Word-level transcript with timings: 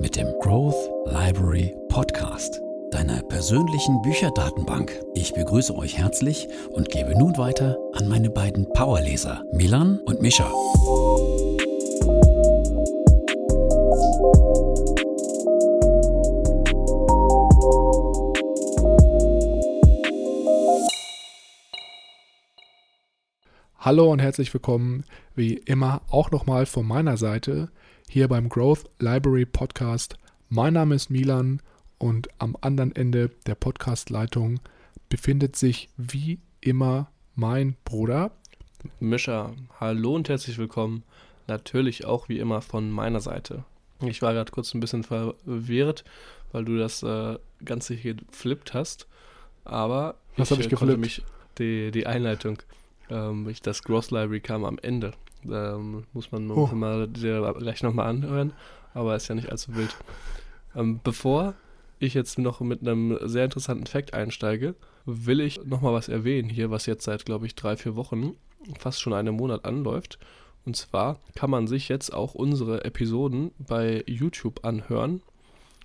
mit 0.00 0.16
dem 0.16 0.32
Growth 0.40 0.76
Library 1.06 1.74
Podcast, 1.88 2.60
deiner 2.90 3.22
persönlichen 3.22 4.00
Bücherdatenbank. 4.02 4.92
Ich 5.14 5.32
begrüße 5.32 5.74
euch 5.74 5.96
herzlich 5.96 6.48
und 6.70 6.90
gebe 6.90 7.18
nun 7.18 7.36
weiter 7.38 7.78
an 7.94 8.08
meine 8.08 8.30
beiden 8.30 8.70
Powerleser, 8.72 9.42
Milan 9.52 9.98
und 10.00 10.20
Mischa. 10.20 10.50
Hallo 23.78 24.10
und 24.10 24.18
herzlich 24.18 24.52
willkommen, 24.52 25.04
wie 25.36 25.54
immer 25.54 26.02
auch 26.10 26.32
nochmal 26.32 26.66
von 26.66 26.84
meiner 26.86 27.16
Seite 27.16 27.70
hier 28.08 28.28
beim 28.28 28.48
Growth 28.48 28.84
Library 28.98 29.46
Podcast. 29.46 30.16
Mein 30.48 30.74
Name 30.74 30.94
ist 30.94 31.10
Milan 31.10 31.60
und 31.98 32.28
am 32.38 32.56
anderen 32.60 32.94
Ende 32.94 33.30
der 33.46 33.54
Podcastleitung 33.54 34.60
befindet 35.08 35.56
sich 35.56 35.88
wie 35.96 36.38
immer 36.60 37.10
mein 37.34 37.76
Bruder. 37.84 38.30
Mischa, 39.00 39.52
hallo 39.80 40.14
und 40.14 40.28
herzlich 40.28 40.58
willkommen. 40.58 41.02
Natürlich 41.46 42.04
auch 42.04 42.28
wie 42.28 42.38
immer 42.38 42.62
von 42.62 42.90
meiner 42.90 43.20
Seite. 43.20 43.64
Ich 44.00 44.22
war 44.22 44.32
gerade 44.34 44.52
kurz 44.52 44.72
ein 44.74 44.80
bisschen 44.80 45.02
verwirrt, 45.04 46.04
weil 46.52 46.64
du 46.64 46.78
das 46.78 47.02
äh, 47.02 47.38
Ganze 47.64 47.94
hier 47.94 48.14
geflippt 48.14 48.74
hast. 48.74 49.06
Aber 49.64 50.16
Was 50.36 50.50
habe 50.50 50.60
ich 50.60 50.66
äh, 50.68 50.70
geflippt? 50.70 51.00
mich 51.00 51.22
die, 51.58 51.90
die 51.90 52.06
Einleitung, 52.06 52.58
ähm, 53.10 53.48
ich, 53.48 53.62
das 53.62 53.82
Gross 53.82 54.10
Library 54.10 54.40
kam 54.40 54.64
am 54.64 54.78
Ende. 54.78 55.12
Ähm, 55.50 56.04
muss 56.12 56.32
man 56.32 56.50
Oh. 56.50 56.66
mal 56.74 57.06
dir 57.08 57.54
gleich 57.58 57.82
nochmal 57.82 58.06
anhören, 58.08 58.52
aber 58.94 59.16
ist 59.16 59.28
ja 59.28 59.34
nicht 59.34 59.50
allzu 59.50 59.74
wild. 59.74 59.94
Ähm, 60.74 61.00
bevor 61.02 61.54
ich 61.98 62.14
jetzt 62.14 62.38
noch 62.38 62.60
mit 62.60 62.80
einem 62.82 63.18
sehr 63.22 63.44
interessanten 63.44 63.86
Fact 63.86 64.12
einsteige, 64.14 64.74
will 65.06 65.40
ich 65.40 65.64
nochmal 65.64 65.94
was 65.94 66.08
erwähnen 66.08 66.48
hier, 66.50 66.70
was 66.70 66.86
jetzt 66.86 67.04
seit, 67.04 67.24
glaube 67.24 67.46
ich, 67.46 67.54
drei, 67.54 67.76
vier 67.76 67.96
Wochen, 67.96 68.34
fast 68.78 69.00
schon 69.00 69.12
einen 69.14 69.36
Monat 69.36 69.64
anläuft. 69.64 70.18
Und 70.66 70.76
zwar 70.76 71.20
kann 71.36 71.48
man 71.50 71.66
sich 71.68 71.88
jetzt 71.88 72.12
auch 72.12 72.34
unsere 72.34 72.84
Episoden 72.84 73.52
bei 73.58 74.02
YouTube 74.06 74.64
anhören. 74.64 75.22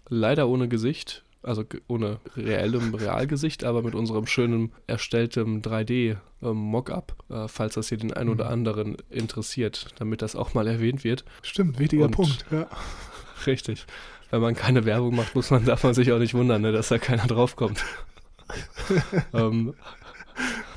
Leider 0.09 0.48
ohne 0.50 0.67
Gesicht, 0.67 1.23
also 1.44 1.64
ohne 1.88 2.20
reellem 2.38 2.94
Realgesicht, 2.94 3.64
aber 3.64 3.81
mit 3.81 3.95
unserem 3.95 4.28
schönen 4.28 4.72
erstelltem 4.88 5.61
3D-Mockup, 5.61 7.16
äh, 7.30 7.48
falls 7.48 7.73
das 7.75 7.89
hier 7.89 7.98
den 7.98 8.14
einen 8.14 8.30
oder 8.30 8.45
Mhm. 8.45 8.52
anderen 8.52 8.98
interessiert, 9.09 9.88
damit 9.98 10.22
das 10.22 10.36
auch 10.36 10.53
mal 10.53 10.67
erwähnt 10.67 11.03
wird. 11.03 11.23
Stimmt, 11.42 11.80
wichtiger 11.80 12.06
Und- 12.06 12.11
Punkt. 12.16 12.45
Ja. 12.52 12.67
Richtig. 13.48 13.86
Wenn 14.30 14.42
man 14.42 14.56
keine 14.56 14.86
Werbung 14.86 15.16
macht, 15.16 15.36
muss 15.36 15.50
man, 15.52 15.66
darf 15.66 15.83
man 15.83 15.94
sich 15.94 16.11
auch 16.11 16.20
nicht 16.20 16.33
wundern, 16.33 16.61
ne, 16.61 16.72
dass 16.72 16.89
da 16.89 16.98
keiner 17.00 17.25
draufkommt. 17.28 17.83
ähm, 19.33 19.73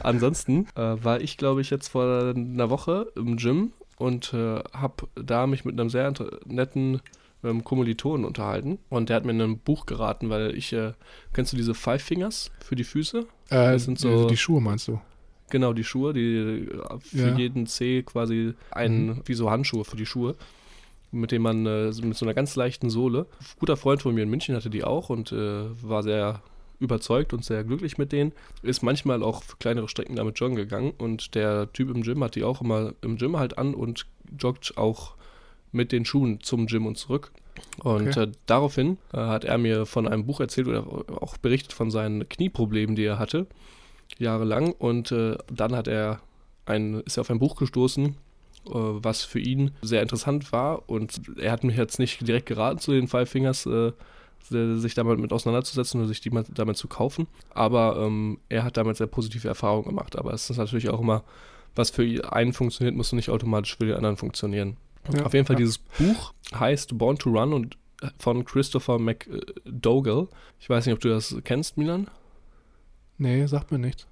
ansonsten 0.01 0.67
äh, 0.77 0.97
war 1.03 1.21
ich, 1.21 1.37
glaube 1.37 1.61
ich, 1.61 1.71
jetzt 1.71 1.89
vor 1.89 2.33
einer 2.35 2.71
Woche 2.71 3.13
im 3.17 3.37
Gym 3.37 3.73
und 3.97 4.33
äh, 4.35 4.61
habe 4.73 5.09
da 5.15 5.47
mich 5.47 5.65
mit 5.65 5.79
einem 5.79 5.91
sehr 5.91 6.13
netten 6.47 7.01
ähm, 7.45 7.63
Kommilitonen 7.65 8.25
unterhalten. 8.25 8.79
Und 8.89 9.09
der 9.09 9.17
hat 9.17 9.25
mir 9.25 9.33
ein 9.33 9.59
Buch 9.59 9.87
geraten, 9.87 10.31
weil 10.31 10.57
ich, 10.57 10.73
äh, 10.73 10.93
kennst 11.33 11.53
du 11.53 11.57
diese 11.57 11.75
Five 11.75 12.03
Fingers 12.03 12.51
für 12.61 12.75
die 12.77 12.85
Füße? 12.85 13.21
Äh, 13.51 13.73
Das 13.73 13.85
sind 13.85 13.99
so- 13.99 14.27
die 14.29 14.37
Schuhe 14.37 14.61
meinst 14.61 14.89
du? 14.89 15.01
Genau, 15.51 15.73
die 15.73 15.85
Schuhe, 15.85 16.13
die 16.15 16.67
äh, 16.67 16.99
für 17.01 17.29
Ja. 17.29 17.37
jeden 17.37 17.67
Zeh 17.67 18.03
quasi 18.03 18.55
ein, 18.71 19.07
Mhm. 19.07 19.23
wie 19.27 19.35
so 19.35 19.51
Handschuhe 19.51 19.85
für 19.85 19.97
die 19.97 20.07
Schuhe, 20.07 20.35
mit 21.13 21.31
denen 21.31 21.43
man 21.45 21.67
äh, 21.67 21.93
mit 22.03 22.17
so 22.17 22.25
einer 22.25 22.35
ganz 22.35 22.57
leichten 22.57 22.91
Sohle. 22.91 23.27
Ein 23.39 23.47
guter 23.61 23.77
Freund 23.77 24.03
von 24.03 24.15
mir 24.15 24.23
in 24.23 24.31
München 24.31 24.57
hatte 24.57 24.71
die 24.71 24.83
auch 24.85 25.11
und 25.11 25.31
äh, 25.33 25.67
war 25.83 26.03
sehr 26.03 26.41
überzeugt 26.81 27.33
und 27.33 27.45
sehr 27.45 27.63
glücklich 27.63 27.99
mit 27.99 28.11
denen. 28.11 28.33
Ist 28.63 28.83
manchmal 28.83 29.23
auch 29.23 29.45
für 29.45 29.57
kleinere 29.59 29.89
Strecken 29.89 30.17
damit 30.17 30.41
joggen 30.41 30.57
gegangen 30.57 30.93
und 30.99 31.35
der 31.37 31.73
Typ 31.73 31.89
im 31.95 32.03
Gym 32.03 32.23
hat 32.25 32.35
die 32.35 32.43
auch 32.43 32.61
immer 32.61 32.95
im 33.01 33.17
Gym 33.17 33.37
halt 33.39 33.59
an 33.59 33.75
und 33.75 34.07
joggt 34.39 34.77
auch 34.77 35.15
mit 35.75 35.93
den 35.93 36.05
Schuhen 36.05 36.41
zum 36.41 36.67
Gym 36.67 36.87
und 36.87 36.97
zurück. 36.97 37.33
Und 37.83 38.09
Okay. 38.09 38.23
äh, 38.25 38.33
daraufhin 38.47 38.99
äh, 39.13 39.19
hat 39.19 39.45
er 39.45 39.59
mir 39.59 39.87
von 39.87 40.09
einem 40.09 40.27
Buch 40.27 40.41
erzählt 40.41 40.67
oder 40.69 40.87
auch 41.21 41.37
berichtet 41.37 41.73
von 41.73 41.91
seinen 41.91 42.29
Knieproblemen, 42.29 42.97
die 42.97 43.05
er 43.05 43.19
hatte 43.19 43.47
jahrelang 44.19 44.73
und 44.73 45.13
äh, 45.13 45.37
dann 45.53 45.75
hat 45.75 45.89
er 45.89 46.21
ein, 46.67 47.01
ist 47.01 47.17
er 47.17 47.23
auf 47.23 47.31
ein 47.31 47.39
Buch 47.39 47.57
gestoßen, 47.57 48.07
äh, 48.07 48.13
was 48.73 49.23
für 49.25 49.41
ihn 49.41 49.73
sehr 49.83 50.03
interessant 50.03 50.53
war 50.53 50.89
und 50.89 51.21
er 51.39 51.53
hat 51.53 51.65
mir 51.65 51.73
jetzt 51.75 51.99
nicht 51.99 52.27
direkt 52.27 52.47
geraten 52.47 52.79
zu 52.79 52.93
den 52.93 53.09
Five 53.09 53.31
Fingers, 53.31 53.67
äh, 53.67 53.93
sich 54.51 54.95
damit 54.95 55.19
mit 55.19 55.33
auseinanderzusetzen 55.33 56.01
oder 56.01 56.09
sich 56.09 56.21
die 56.21 56.31
damit 56.53 56.77
zu 56.77 56.87
kaufen, 56.87 57.27
aber 57.51 57.97
ähm, 57.99 58.39
er 58.51 58.63
hat 58.65 58.77
damit 58.77 58.99
sehr 58.99 59.07
positive 59.07 59.49
Erfahrungen 59.49 59.89
gemacht, 59.89 60.17
aber 60.19 60.35
es 60.35 60.51
ist 60.51 60.59
natürlich 60.59 60.91
auch 60.91 61.01
immer, 61.01 61.25
was 61.75 61.91
für 61.91 62.05
einen 62.33 62.53
funktioniert, 62.53 62.95
muss 62.95 63.13
nicht 63.13 63.31
automatisch 63.31 63.77
für 63.77 63.87
den 63.87 63.97
anderen 63.97 64.17
funktionieren. 64.17 64.77
Ja, 65.13 65.25
Auf 65.25 65.35
jeden 65.35 65.47
Fall 65.47 65.55
ja. 65.55 65.59
dieses 65.59 65.79
Buch 65.79 66.33
heißt 66.55 66.97
Born 66.97 67.19
to 67.19 67.31
Run 67.31 67.53
und 67.53 67.77
äh, 68.03 68.09
von 68.19 68.45
Christopher 68.45 68.99
McDougall. 68.99 70.29
Ich 70.59 70.69
weiß 70.69 70.87
nicht, 70.87 70.95
ob 70.95 71.01
du 71.01 71.09
das 71.09 71.37
kennst, 71.45 71.77
Milan. 71.77 72.09
Nee, 73.19 73.47
sagt 73.47 73.71
mir 73.71 73.79
nichts. 73.79 74.07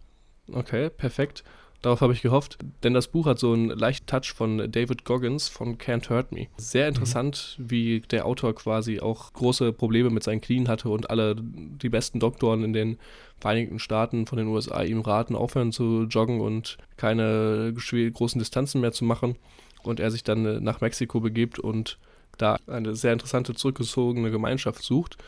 Okay, 0.52 0.90
perfekt. 0.90 1.44
Darauf 1.82 2.00
habe 2.00 2.12
ich 2.12 2.22
gehofft, 2.22 2.58
denn 2.84 2.94
das 2.94 3.08
Buch 3.08 3.26
hat 3.26 3.40
so 3.40 3.52
einen 3.52 3.68
leichten 3.68 4.06
Touch 4.06 4.32
von 4.32 4.70
David 4.70 5.04
Goggins 5.04 5.48
von 5.48 5.78
Can't 5.78 6.08
Hurt 6.08 6.30
Me. 6.30 6.46
Sehr 6.56 6.86
interessant, 6.86 7.56
wie 7.58 8.02
der 8.02 8.24
Autor 8.24 8.54
quasi 8.54 9.00
auch 9.00 9.32
große 9.32 9.72
Probleme 9.72 10.08
mit 10.10 10.22
seinen 10.22 10.40
Knien 10.40 10.68
hatte 10.68 10.90
und 10.90 11.10
alle 11.10 11.34
die 11.36 11.88
besten 11.88 12.20
Doktoren 12.20 12.62
in 12.62 12.72
den 12.72 12.98
Vereinigten 13.40 13.80
Staaten 13.80 14.28
von 14.28 14.38
den 14.38 14.46
USA 14.46 14.84
ihm 14.84 15.00
raten, 15.00 15.34
aufhören 15.34 15.72
zu 15.72 16.04
joggen 16.04 16.40
und 16.40 16.78
keine 16.96 17.74
großen 17.74 18.38
Distanzen 18.38 18.80
mehr 18.80 18.92
zu 18.92 19.04
machen. 19.04 19.34
Und 19.82 20.00
er 20.00 20.10
sich 20.10 20.24
dann 20.24 20.46
äh, 20.46 20.60
nach 20.60 20.80
Mexiko 20.80 21.20
begibt 21.20 21.58
und 21.58 21.98
da 22.38 22.58
eine 22.66 22.94
sehr 22.94 23.12
interessante 23.12 23.54
zurückgezogene 23.54 24.30
Gemeinschaft 24.30 24.82
sucht, 24.82 25.18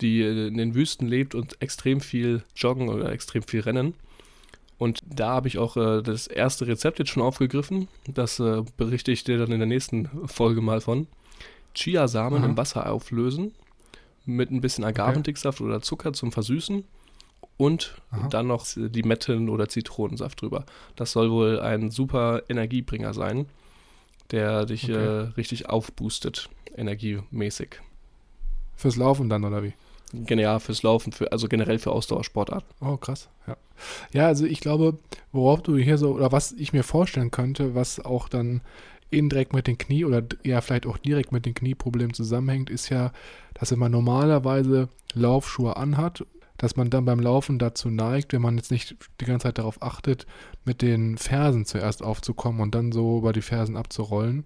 die 0.00 0.22
äh, 0.22 0.48
in 0.48 0.56
den 0.56 0.74
Wüsten 0.74 1.06
lebt 1.06 1.34
und 1.34 1.60
extrem 1.60 2.00
viel 2.00 2.42
joggen 2.56 2.88
oder 2.88 3.12
extrem 3.12 3.42
viel 3.42 3.60
rennen. 3.60 3.94
Und 4.78 5.00
da 5.04 5.30
habe 5.30 5.48
ich 5.48 5.58
auch 5.58 5.76
äh, 5.76 6.02
das 6.02 6.28
erste 6.28 6.66
Rezept 6.66 7.00
jetzt 7.00 7.10
schon 7.10 7.22
aufgegriffen. 7.22 7.88
Das 8.06 8.38
äh, 8.38 8.62
berichte 8.76 9.10
ich 9.10 9.24
dir 9.24 9.38
dann 9.38 9.50
in 9.50 9.58
der 9.58 9.66
nächsten 9.66 10.08
Folge 10.28 10.60
mal 10.60 10.80
von. 10.80 11.08
Chiasamen 11.74 12.40
Aha. 12.40 12.46
im 12.46 12.56
Wasser 12.56 12.90
auflösen, 12.90 13.52
mit 14.24 14.50
ein 14.50 14.60
bisschen 14.60 14.84
Agavendicksaft 14.84 15.60
oder 15.60 15.80
Zucker 15.80 16.12
zum 16.12 16.32
Versüßen 16.32 16.84
und 17.56 17.94
Aha. 18.10 18.28
dann 18.28 18.46
noch 18.46 18.64
Limetten- 18.76 19.48
oder 19.48 19.68
Zitronensaft 19.68 20.40
drüber. 20.40 20.64
Das 20.96 21.12
soll 21.12 21.30
wohl 21.30 21.60
ein 21.60 21.90
super 21.90 22.42
Energiebringer 22.48 23.14
sein, 23.14 23.46
der 24.30 24.66
dich 24.66 24.84
Okay. 24.84 24.94
äh, 24.94 25.20
richtig 25.36 25.68
aufboostet, 25.68 26.48
energiemäßig. 26.76 27.80
Fürs 28.76 28.96
Laufen 28.96 29.28
dann, 29.28 29.44
oder 29.44 29.62
wie? 29.62 29.72
Genial 30.12 30.60
fürs 30.60 30.82
Laufen, 30.82 31.12
für, 31.12 31.32
also 31.32 31.48
generell 31.48 31.78
für 31.78 31.92
Ausdauersportarten. 31.92 32.68
Oh, 32.80 32.96
krass. 32.96 33.28
Ja. 33.46 33.56
ja, 34.12 34.26
also 34.26 34.46
ich 34.46 34.60
glaube, 34.60 34.98
worauf 35.32 35.62
du 35.62 35.76
hier 35.76 35.98
so, 35.98 36.12
oder 36.12 36.32
was 36.32 36.52
ich 36.52 36.72
mir 36.72 36.82
vorstellen 36.82 37.30
könnte, 37.30 37.74
was 37.74 38.00
auch 38.00 38.28
dann 38.28 38.62
indirekt 39.10 39.52
mit 39.52 39.66
den 39.66 39.78
Knie 39.78 40.04
oder 40.04 40.22
ja 40.44 40.60
vielleicht 40.60 40.86
auch 40.86 40.98
direkt 40.98 41.32
mit 41.32 41.46
den 41.46 41.54
Knieproblemen 41.54 42.14
zusammenhängt, 42.14 42.70
ist 42.70 42.88
ja, 42.88 43.12
dass 43.54 43.70
wenn 43.70 43.78
man 43.78 43.92
normalerweise 43.92 44.88
Laufschuhe 45.14 45.76
anhat, 45.76 46.24
dass 46.58 46.76
man 46.76 46.90
dann 46.90 47.04
beim 47.06 47.20
Laufen 47.20 47.58
dazu 47.58 47.88
neigt, 47.88 48.32
wenn 48.32 48.42
man 48.42 48.56
jetzt 48.56 48.70
nicht 48.70 48.96
die 49.20 49.24
ganze 49.24 49.44
Zeit 49.44 49.58
darauf 49.58 49.82
achtet, 49.82 50.26
mit 50.64 50.82
den 50.82 51.16
Fersen 51.16 51.64
zuerst 51.64 52.02
aufzukommen 52.02 52.60
und 52.60 52.74
dann 52.74 52.92
so 52.92 53.18
über 53.18 53.32
die 53.32 53.42
Fersen 53.42 53.76
abzurollen, 53.76 54.44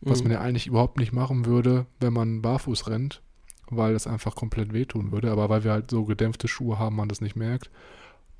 was 0.00 0.20
Mhm. 0.20 0.24
man 0.28 0.32
ja 0.34 0.40
eigentlich 0.42 0.66
überhaupt 0.68 0.98
nicht 0.98 1.12
machen 1.12 1.46
würde, 1.46 1.86
wenn 2.00 2.12
man 2.12 2.40
barfuß 2.42 2.88
rennt, 2.88 3.22
weil 3.70 3.94
das 3.94 4.06
einfach 4.06 4.34
komplett 4.36 4.72
wehtun 4.72 5.10
würde. 5.10 5.30
Aber 5.32 5.48
weil 5.48 5.64
wir 5.64 5.72
halt 5.72 5.90
so 5.90 6.04
gedämpfte 6.04 6.48
Schuhe 6.48 6.78
haben, 6.78 6.96
man 6.96 7.08
das 7.08 7.20
nicht 7.20 7.34
merkt. 7.34 7.70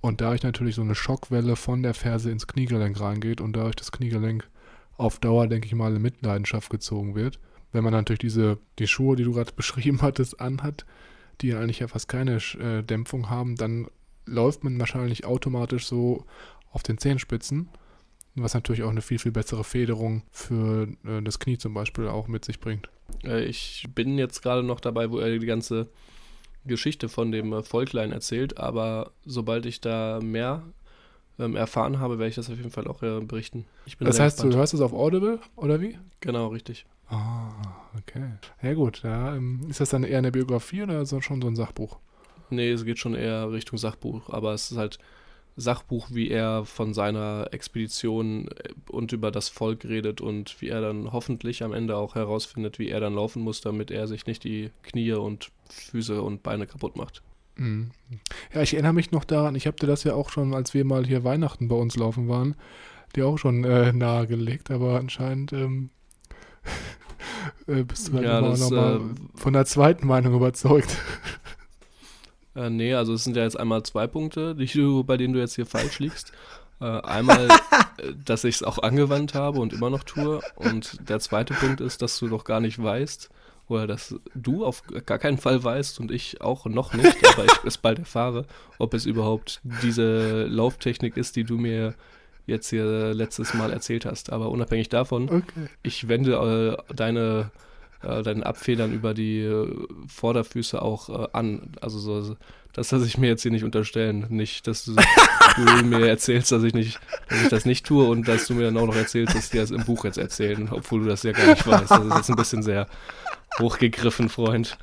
Und 0.01 0.21
dadurch 0.21 0.45
natürlich 0.45 0.77
so 0.77 0.83
eine 0.83 0.95
Schockwelle 0.95 1.57
von 1.57 1.83
der 1.83 1.95
Ferse 1.95 2.31
ins 2.31 2.47
Kniegelenk 2.47 3.01
reingeht 3.01 3.41
und 3.41 3.55
dadurch 3.55 3.75
das 3.77 3.91
Kniegelenk 3.91 4.49
auf 4.97 5.19
Dauer, 5.19 5.49
denke 5.49 5.67
ich 5.67 5.75
mal, 5.75 5.95
in 5.97 6.03
Mitleidenschaft 6.03 6.71
gezogen 6.71 7.15
wird. 7.17 7.41
Wenn 7.73 7.85
man 7.85 7.93
natürlich 7.93 8.21
diese, 8.21 8.59
die 8.79 8.87
Schuhe, 8.87 9.17
die 9.17 9.25
du 9.25 9.33
gerade 9.33 9.53
beschrieben 9.57 10.03
hattest, 10.03 10.41
anhat, 10.41 10.85
die 11.41 11.55
eigentlich 11.55 11.81
ja 11.81 11.89
fast 11.89 12.09
keine 12.09 12.37
äh, 12.37 12.83
Dämpfung 12.83 13.31
haben, 13.31 13.57
dann 13.57 13.89
läuft 14.27 14.65
man 14.65 14.79
wahrscheinlich 14.79 15.25
automatisch 15.25 15.87
so 15.87 16.25
auf 16.71 16.83
den 16.83 16.99
Zehenspitzen, 16.99 17.69
was 18.35 18.55
natürlich 18.55 18.83
auch 18.83 18.91
eine 18.91 19.03
viel, 19.03 19.19
viel 19.19 19.33
bessere 19.33 19.65
Federung 19.65 20.23
für 20.31 20.89
äh, 21.05 21.23
das 21.23 21.39
Knie 21.39 21.59
zum 21.59 21.75
Beispiel 21.75 22.09
auch 22.09 22.29
mit 22.29 22.45
sich 22.45 22.61
bringt. 22.61 22.91
Äh, 23.25 23.45
ich 23.45 23.87
bin 23.95 24.19
jetzt 24.19 24.43
gerade 24.43 24.63
noch 24.63 24.81
dabei, 24.81 25.11
wo 25.11 25.19
er 25.19 25.39
die 25.39 25.47
ganze 25.47 25.89
Geschichte 26.65 27.09
von 27.09 27.33
dem 27.33 27.53
äh, 27.53 27.63
Volklein 27.63 28.13
erzählt, 28.13 28.59
aber 28.59 29.13
sobald 29.25 29.67
ich 29.67 29.81
da 29.81 30.21
mehr 30.23 30.63
ähm, 31.39 31.57
erfahren 31.57 32.01
habe, 32.01 32.19
werde 32.19 32.31
ich 32.31 32.35
das 32.35 32.51
auf 32.51 32.57
jeden 32.57 32.71
Fall 32.71 32.87
auch 32.87 33.03
äh, 33.03 33.21
berichten. 33.21 33.65
das 34.01 34.21
heißt, 34.21 34.37
gespannt. 34.39 34.55
du 34.55 34.59
hörst 34.59 34.75
es 34.75 34.81
auf 34.81 34.93
Audible 34.93 35.39
oder 35.57 35.81
wie? 35.81 35.99
Genau, 36.21 36.49
richtig. 36.49 36.87
Ah, 37.09 37.51
okay. 37.97 38.33
Ja 38.63 38.75
gut, 38.75 39.03
ja, 39.03 39.35
ähm, 39.35 39.61
ist 39.69 39.81
das 39.81 39.91
dann 39.91 40.05
eher 40.05 40.19
eine 40.19 40.33
Biografie 40.33 40.83
oder 40.83 41.07
so, 41.07 41.21
schon 41.21 41.41
so 41.41 41.49
ein 41.49 41.57
Sachbuch? 41.57 41.99
Nee, 42.51 42.71
es 42.71 42.85
geht 42.85 42.99
schon 42.99 43.15
eher 43.15 43.51
Richtung 43.51 43.79
Sachbuch, 43.79 44.31
aber 44.31 44.53
es 44.53 44.71
ist 44.71 44.77
halt 44.77 44.99
Sachbuch, 45.57 46.09
wie 46.13 46.31
er 46.31 46.65
von 46.65 46.95
seiner 46.95 47.49
Expedition 47.51 48.49
äh, 48.49 48.73
und 48.91 49.13
über 49.13 49.31
das 49.31 49.49
Volk 49.49 49.85
redet 49.85 50.21
und 50.21 50.61
wie 50.61 50.69
er 50.69 50.81
dann 50.81 51.13
hoffentlich 51.13 51.63
am 51.63 51.73
Ende 51.73 51.97
auch 51.97 52.15
herausfindet, 52.15 52.79
wie 52.79 52.89
er 52.89 53.01
dann 53.01 53.15
laufen 53.15 53.43
muss, 53.43 53.61
damit 53.61 53.91
er 53.91 54.07
sich 54.07 54.27
nicht 54.27 54.45
die 54.45 54.71
Knie 54.83 55.13
und 55.13 55.51
Füße 55.71 56.23
und 56.23 56.43
Beine 56.43 56.67
kaputt 56.67 56.97
macht. 56.97 57.23
Mhm. 57.59 57.91
Ja, 58.55 58.63
ich 58.63 58.73
erinnere 58.73 58.93
mich 58.93 59.11
noch 59.11 59.25
daran, 59.25 59.55
ich 59.55 59.67
habe 59.67 59.77
dir 59.77 59.87
das 59.87 60.05
ja 60.05 60.15
auch 60.15 60.31
schon, 60.31 60.55
als 60.55 60.75
wir 60.75 60.85
mal 60.85 61.05
hier 61.05 61.25
Weihnachten 61.25 61.69
bei 61.69 61.77
uns 61.77 61.97
laufen 61.97 62.29
waren, 62.29 62.55
dir 63.15 63.27
auch 63.27 63.37
schon 63.37 63.65
äh, 63.65 63.93
nahegelegt, 63.93 64.71
aber 64.71 64.99
anscheinend 64.99 65.53
ähm, 65.53 65.91
äh, 67.67 67.83
bist 67.83 68.09
du 68.09 68.15
halt 68.15 68.25
ja, 68.25 68.41
das, 68.41 68.61
noch 68.61 68.71
mal 68.71 68.97
äh, 68.97 69.01
von 69.35 69.53
der 69.53 69.67
zweiten 69.67 70.07
Meinung 70.07 70.35
überzeugt. 70.35 70.97
Äh, 72.55 72.71
nee, 72.71 72.93
also 72.93 73.13
es 73.13 73.23
sind 73.23 73.37
ja 73.37 73.45
jetzt 73.45 73.61
einmal 73.61 73.85
zwei 73.85 74.09
Punkte, 74.09 74.57
die 74.57 74.67
du, 74.67 75.05
bei 75.05 75.17
denen 75.17 75.33
du 75.33 75.39
jetzt 75.39 75.55
hier 75.55 75.67
falsch 75.67 76.01
liegst. 76.01 76.33
Äh, 76.81 76.87
einmal, 76.87 77.47
äh, 77.99 78.13
dass 78.25 78.43
ich 78.43 78.57
es 78.57 78.63
auch 78.65 78.79
angewandt 78.79 79.35
habe 79.35 79.61
und 79.61 79.73
immer 79.73 79.91
noch 79.91 80.03
tue. 80.03 80.41
Und 80.57 81.09
der 81.09 81.21
zweite 81.21 81.55
Punkt 81.55 81.81
ist, 81.81 82.03
dass 82.03 82.19
du 82.19 82.27
doch 82.27 82.43
gar 82.43 82.59
nicht 82.59 82.83
weißt, 82.83 83.31
oder 83.69 83.87
dass 83.87 84.15
du 84.35 84.65
auf 84.65 84.83
gar 85.07 85.19
keinen 85.19 85.39
Fall 85.39 85.63
weißt 85.63 86.01
und 86.01 86.11
ich 86.11 86.41
auch 86.41 86.67
noch 86.67 86.95
nicht, 86.95 87.17
aber 87.33 87.45
ich 87.45 87.53
es 87.65 87.79
bald 87.79 87.99
erfahre, 87.99 88.47
ob 88.79 88.95
es 88.95 89.07
überhaupt 89.07 89.61
diese 89.83 90.45
Lauftechnik 90.45 91.17
ist, 91.17 91.37
die 91.37 91.45
du 91.45 91.59
mir 91.59 91.95
jetzt 92.47 92.71
hier 92.71 93.13
letztes 93.15 93.55
Mal 93.55 93.73
erzählt 93.73 94.07
hast. 94.07 94.33
Aber 94.33 94.49
unabhängig 94.49 94.89
davon, 94.89 95.29
okay. 95.29 95.69
ich 95.83 96.09
wende 96.09 96.77
äh, 96.89 96.95
deine, 96.95 97.51
äh, 98.03 98.23
deinen 98.23 98.43
Abfedern 98.43 98.93
über 98.93 99.15
die 99.15 99.41
äh, 99.41 99.67
Vorderfüße 100.09 100.81
auch 100.81 101.09
äh, 101.09 101.29
an. 101.33 101.73
Also 101.81 101.99
so, 101.99 102.37
das 102.73 102.91
lasse 102.91 103.07
ich 103.07 103.19
mir 103.19 103.29
jetzt 103.29 103.43
hier 103.43 103.51
nicht 103.51 103.65
unterstellen. 103.65 104.27
Nicht, 104.29 104.67
dass 104.67 104.85
du, 104.85 104.95
du, 105.57 105.85
mir 105.85 106.07
erzählst, 106.07 106.53
dass 106.53 106.63
ich 106.63 106.75
nicht, 106.75 107.01
dass 107.29 107.43
ich 107.43 107.49
das 107.49 107.65
nicht 107.65 107.85
tue 107.85 108.09
und 108.09 108.29
dass 108.29 108.47
du 108.47 108.55
mir 108.55 108.65
dann 108.65 108.77
auch 108.77 108.87
noch 108.87 108.97
erzählst, 108.97 109.35
dass 109.35 109.51
die 109.51 109.59
das 109.59 109.71
im 109.71 109.85
Buch 109.85 110.05
jetzt 110.05 110.19
erzählen, 110.19 110.69
obwohl 110.71 111.01
du 111.01 111.07
das 111.07 111.23
ja 111.23 111.33
gar 111.33 111.47
nicht 111.49 111.67
weißt. 111.67 111.91
Das 111.91 112.05
ist 112.05 112.17
jetzt 112.17 112.31
ein 112.31 112.37
bisschen 112.37 112.63
sehr 112.63 112.87
hochgegriffen, 113.59 114.29
Freund. 114.29 114.79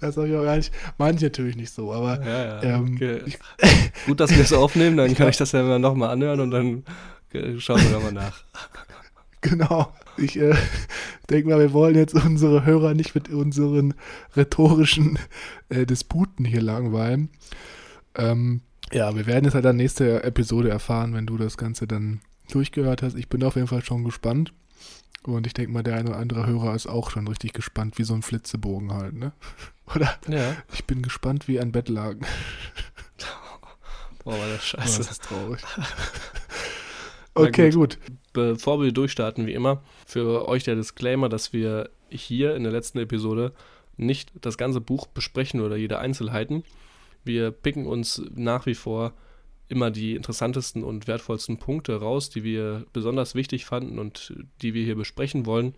Das 0.00 0.16
habe 0.16 0.28
ich 0.28 0.36
auch 0.36 0.44
gar 0.44 0.56
nicht, 0.56 0.72
meine 0.98 1.16
ich 1.16 1.22
natürlich 1.22 1.56
nicht 1.56 1.72
so, 1.72 1.92
aber 1.92 2.24
ja, 2.24 2.44
ja, 2.44 2.62
ähm, 2.62 2.94
okay. 2.94 3.20
ich, 3.26 3.38
gut, 4.06 4.20
dass 4.20 4.30
wir 4.30 4.42
es 4.42 4.52
aufnehmen, 4.52 4.96
dann 4.96 5.14
kann 5.16 5.28
ich 5.28 5.36
das 5.36 5.52
ja 5.52 5.78
nochmal 5.78 6.10
anhören 6.10 6.40
und 6.40 6.50
dann 6.50 6.84
schauen 7.58 7.82
wir 7.82 7.90
nochmal 7.90 8.12
nach. 8.12 8.36
Genau. 9.40 9.92
Ich 10.16 10.38
äh, 10.38 10.54
denke 11.30 11.48
mal, 11.48 11.58
wir 11.58 11.72
wollen 11.72 11.96
jetzt 11.96 12.14
unsere 12.14 12.64
Hörer 12.64 12.94
nicht 12.94 13.14
mit 13.14 13.28
unseren 13.28 13.94
rhetorischen 14.36 15.18
äh, 15.68 15.86
Disputen 15.86 16.44
hier 16.44 16.62
langweilen. 16.62 17.30
Ähm, 18.14 18.62
ja, 18.92 19.14
wir 19.16 19.26
werden 19.26 19.46
es 19.46 19.54
halt 19.54 19.64
dann 19.64 19.76
nächste 19.76 20.22
Episode 20.22 20.68
erfahren, 20.70 21.14
wenn 21.14 21.26
du 21.26 21.36
das 21.36 21.56
Ganze 21.56 21.86
dann 21.86 22.20
durchgehört 22.50 23.02
hast. 23.02 23.16
Ich 23.16 23.28
bin 23.28 23.42
auf 23.42 23.56
jeden 23.56 23.68
Fall 23.68 23.84
schon 23.84 24.04
gespannt. 24.04 24.52
Und 25.24 25.46
ich 25.46 25.54
denke 25.54 25.72
mal, 25.72 25.82
der 25.82 25.96
eine 25.96 26.10
oder 26.10 26.18
andere 26.18 26.46
Hörer 26.46 26.74
ist 26.74 26.86
auch 26.86 27.10
schon 27.10 27.26
richtig 27.26 27.54
gespannt, 27.54 27.96
wie 27.96 28.04
so 28.04 28.12
ein 28.14 28.22
Flitzebogen 28.22 28.92
halt, 28.92 29.14
ne? 29.14 29.32
Oder? 29.94 30.18
Ja. 30.28 30.54
Ich 30.72 30.84
bin 30.84 31.02
gespannt 31.02 31.48
wie 31.48 31.58
ein 31.58 31.72
Bettlaken. 31.72 32.26
Boah, 34.24 34.38
war 34.38 34.48
das 34.48 34.64
scheiße. 34.64 34.94
Oh, 34.94 34.98
das 34.98 35.10
ist 35.10 35.22
traurig. 35.22 35.62
Okay, 37.34 37.70
gut. 37.70 37.98
gut. 38.00 38.16
Bevor 38.32 38.82
wir 38.82 38.92
durchstarten, 38.92 39.46
wie 39.46 39.54
immer, 39.54 39.82
für 40.06 40.48
euch 40.48 40.64
der 40.64 40.74
Disclaimer, 40.74 41.28
dass 41.28 41.52
wir 41.52 41.90
hier 42.08 42.54
in 42.56 42.64
der 42.64 42.72
letzten 42.72 42.98
Episode 42.98 43.52
nicht 43.96 44.32
das 44.40 44.58
ganze 44.58 44.80
Buch 44.80 45.06
besprechen 45.06 45.60
oder 45.60 45.76
jede 45.76 45.98
Einzelheiten. 45.98 46.64
Wir 47.24 47.50
picken 47.50 47.86
uns 47.86 48.22
nach 48.34 48.66
wie 48.66 48.74
vor 48.74 49.14
immer 49.68 49.90
die 49.90 50.14
interessantesten 50.14 50.84
und 50.84 51.06
wertvollsten 51.06 51.58
Punkte 51.58 51.96
raus, 51.96 52.28
die 52.28 52.44
wir 52.44 52.86
besonders 52.92 53.34
wichtig 53.34 53.64
fanden 53.64 53.98
und 53.98 54.34
die 54.60 54.74
wir 54.74 54.84
hier 54.84 54.96
besprechen 54.96 55.46
wollen. 55.46 55.74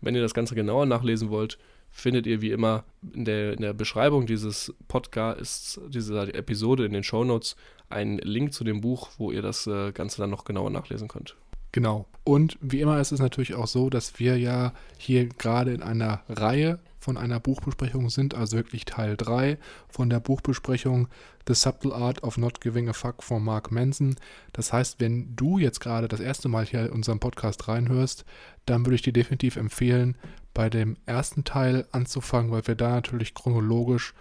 Wenn 0.00 0.14
ihr 0.14 0.22
das 0.22 0.34
Ganze 0.34 0.54
genauer 0.54 0.86
nachlesen 0.86 1.30
wollt, 1.30 1.58
findet 1.92 2.26
ihr 2.26 2.40
wie 2.40 2.50
immer 2.50 2.84
in 3.14 3.24
der, 3.24 3.52
in 3.52 3.60
der 3.60 3.74
Beschreibung 3.74 4.26
dieses 4.26 4.74
Podcasts, 4.88 5.80
dieser 5.88 6.34
Episode 6.34 6.86
in 6.86 6.92
den 6.92 7.04
Show 7.04 7.22
Notes 7.22 7.54
einen 7.90 8.18
Link 8.18 8.52
zu 8.52 8.64
dem 8.64 8.80
Buch, 8.80 9.10
wo 9.18 9.30
ihr 9.30 9.42
das 9.42 9.66
äh, 9.66 9.92
Ganze 9.92 10.22
dann 10.22 10.30
noch 10.30 10.44
genauer 10.44 10.70
nachlesen 10.70 11.08
könnt. 11.08 11.36
Genau. 11.72 12.06
Und 12.24 12.56
wie 12.60 12.80
immer 12.80 13.00
ist 13.00 13.10
es 13.10 13.20
natürlich 13.20 13.54
auch 13.54 13.66
so, 13.66 13.90
dass 13.90 14.20
wir 14.20 14.38
ja 14.38 14.72
hier 14.96 15.26
gerade 15.26 15.72
in 15.72 15.82
einer 15.82 16.22
Reihe 16.28 16.78
von 17.00 17.16
einer 17.16 17.40
Buchbesprechung 17.40 18.10
sind, 18.10 18.34
also 18.34 18.56
wirklich 18.56 18.84
Teil 18.84 19.16
3 19.16 19.58
von 19.88 20.08
der 20.08 20.20
Buchbesprechung 20.20 21.08
The 21.48 21.54
Subtle 21.54 21.92
Art 21.92 22.22
of 22.22 22.38
Not 22.38 22.60
Giving 22.60 22.88
a 22.88 22.92
Fuck 22.92 23.24
von 23.24 23.42
Mark 23.42 23.72
Manson. 23.72 24.14
Das 24.52 24.72
heißt, 24.72 25.00
wenn 25.00 25.34
du 25.34 25.58
jetzt 25.58 25.80
gerade 25.80 26.06
das 26.06 26.20
erste 26.20 26.48
Mal 26.48 26.64
hier 26.64 26.86
in 26.86 26.92
unseren 26.92 27.18
Podcast 27.18 27.66
reinhörst, 27.66 28.24
dann 28.66 28.86
würde 28.86 28.94
ich 28.94 29.02
dir 29.02 29.12
definitiv 29.12 29.56
empfehlen, 29.56 30.16
bei 30.54 30.70
dem 30.70 30.96
ersten 31.06 31.42
Teil 31.42 31.86
anzufangen, 31.90 32.52
weil 32.52 32.66
wir 32.68 32.76
da 32.76 32.90
natürlich 32.90 33.34
chronologisch 33.34 34.14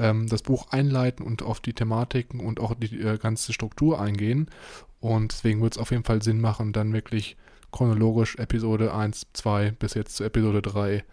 ähm, 0.00 0.26
das 0.26 0.42
Buch 0.42 0.68
einleiten 0.70 1.24
und 1.24 1.42
auf 1.42 1.60
die 1.60 1.74
Thematiken 1.74 2.40
und 2.40 2.58
auch 2.58 2.74
die 2.74 3.00
äh, 3.00 3.18
ganze 3.18 3.52
Struktur 3.52 4.00
eingehen. 4.00 4.48
Und 4.98 5.32
deswegen 5.32 5.62
wird 5.62 5.74
es 5.74 5.78
auf 5.78 5.92
jeden 5.92 6.04
Fall 6.04 6.22
Sinn 6.22 6.40
machen, 6.40 6.72
dann 6.72 6.92
wirklich 6.92 7.36
chronologisch 7.70 8.36
Episode 8.36 8.94
1, 8.94 9.28
2 9.34 9.72
bis 9.72 9.94
jetzt 9.94 10.16
zu 10.16 10.24
Episode 10.24 10.62
3 10.62 11.04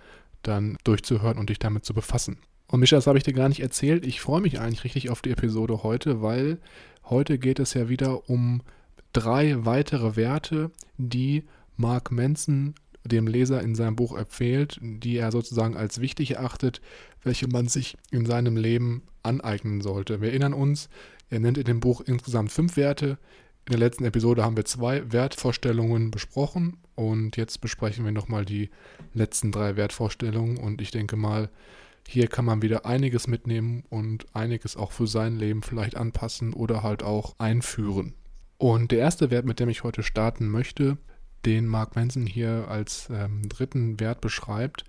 dann 0.41 0.77
durchzuhören 0.83 1.37
und 1.37 1.49
dich 1.49 1.59
damit 1.59 1.85
zu 1.85 1.93
befassen. 1.93 2.37
Und 2.67 2.79
Mischa, 2.79 2.97
das 2.97 3.07
habe 3.07 3.17
ich 3.17 3.23
dir 3.23 3.33
gar 3.33 3.49
nicht 3.49 3.61
erzählt. 3.61 4.05
Ich 4.05 4.21
freue 4.21 4.41
mich 4.41 4.59
eigentlich 4.59 4.83
richtig 4.83 5.09
auf 5.09 5.21
die 5.21 5.31
Episode 5.31 5.83
heute, 5.83 6.21
weil 6.21 6.59
heute 7.05 7.37
geht 7.37 7.59
es 7.59 7.73
ja 7.73 7.89
wieder 7.89 8.29
um 8.29 8.61
drei 9.13 9.65
weitere 9.65 10.15
Werte, 10.15 10.71
die 10.97 11.43
Mark 11.75 12.11
Manson 12.11 12.75
dem 13.07 13.27
Leser 13.27 13.61
in 13.61 13.75
seinem 13.75 13.95
Buch 13.95 14.17
empfiehlt, 14.17 14.79
die 14.81 15.17
er 15.17 15.31
sozusagen 15.31 15.75
als 15.75 16.01
wichtig 16.01 16.31
erachtet, 16.31 16.81
welche 17.23 17.47
man 17.47 17.67
sich 17.67 17.97
in 18.11 18.25
seinem 18.25 18.57
Leben 18.57 19.03
aneignen 19.23 19.81
sollte. 19.81 20.21
Wir 20.21 20.29
erinnern 20.29 20.53
uns, 20.53 20.89
er 21.29 21.39
nennt 21.39 21.57
in 21.57 21.65
dem 21.65 21.79
Buch 21.79 22.01
insgesamt 22.01 22.51
fünf 22.51 22.77
Werte. 22.77 23.17
In 23.65 23.71
der 23.71 23.79
letzten 23.79 24.05
Episode 24.05 24.43
haben 24.43 24.55
wir 24.55 24.65
zwei 24.65 25.11
Wertvorstellungen 25.11 26.09
besprochen 26.09 26.77
und 26.95 27.35
jetzt 27.35 27.59
besprechen 27.59 28.05
wir 28.05 28.13
nochmal 28.13 28.45
die 28.45 28.69
letzten 29.13 29.51
drei 29.51 29.75
Wertvorstellungen 29.75 30.57
und 30.57 30.81
ich 30.81 30.91
denke 30.91 31.17
mal, 31.17 31.49
hier 32.07 32.27
kann 32.27 32.45
man 32.45 32.61
wieder 32.61 32.85
einiges 32.85 33.27
mitnehmen 33.27 33.83
und 33.89 34.25
einiges 34.33 34.77
auch 34.77 34.93
für 34.93 35.07
sein 35.07 35.35
Leben 35.35 35.61
vielleicht 35.61 35.97
anpassen 35.97 36.53
oder 36.53 36.81
halt 36.81 37.03
auch 37.03 37.35
einführen. 37.37 38.13
Und 38.57 38.91
der 38.91 38.99
erste 38.99 39.29
Wert, 39.29 39.45
mit 39.45 39.59
dem 39.59 39.67
ich 39.67 39.83
heute 39.83 40.03
starten 40.03 40.47
möchte, 40.47 40.97
den 41.45 41.67
Mark 41.67 41.95
Manson 41.95 42.25
hier 42.25 42.67
als 42.67 43.09
ähm, 43.09 43.47
dritten 43.47 43.99
Wert 43.99 44.21
beschreibt, 44.21 44.83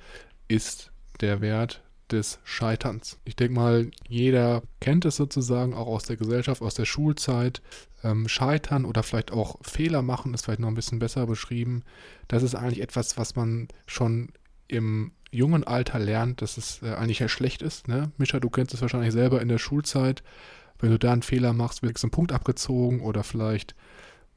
ist 0.49 0.90
der 1.21 1.40
Wert 1.40 1.83
des 2.11 2.38
Scheiterns. 2.45 3.19
Ich 3.25 3.37
denke 3.37 3.55
mal, 3.55 3.90
jeder 4.09 4.62
kennt 4.81 5.05
es 5.05 5.17
sozusagen 5.17 5.75
auch 5.75 5.87
aus 5.87 6.05
der 6.05 6.17
Gesellschaft, 6.17 6.62
aus 6.62 6.75
der 6.75 6.87
Schulzeit. 6.87 7.61
Ähm, 8.02 8.28
Scheitern 8.28 8.85
oder 8.85 9.02
vielleicht 9.02 9.33
auch 9.33 9.57
Fehler 9.62 10.02
machen 10.02 10.33
ist 10.33 10.45
vielleicht 10.45 10.61
noch 10.61 10.69
ein 10.69 10.75
bisschen 10.75 10.99
besser 10.99 11.26
beschrieben. 11.26 11.83
Das 12.28 12.43
ist 12.43 12.55
eigentlich 12.55 12.81
etwas, 12.81 13.19
was 13.19 13.37
man 13.37 13.69
schon 13.87 14.31
im 14.69 15.12
jungen 15.31 15.64
Alter 15.64 15.99
lernt, 15.99 16.40
dass 16.40 16.57
es 16.57 16.83
äh, 16.83 16.95
eigentlich 16.95 17.19
ja 17.19 17.28
schlecht 17.28 17.62
ist. 17.62 17.88
Ne? 17.88 18.12
Mischa, 18.17 18.40
du 18.40 18.49
kennst 18.49 18.73
es 18.73 18.81
wahrscheinlich 18.81 19.12
selber 19.12 19.43
in 19.43 19.49
der 19.49 19.59
Schulzeit. 19.59 20.23
Wenn 20.78 20.90
du 20.90 20.99
da 20.99 21.12
einen 21.12 21.23
Fehler 21.23 21.52
machst, 21.52 21.83
wird 21.83 22.02
ein 22.02 22.11
Punkt 22.11 22.33
abgezogen 22.33 23.00
oder 23.00 23.25
vielleicht 23.25 23.75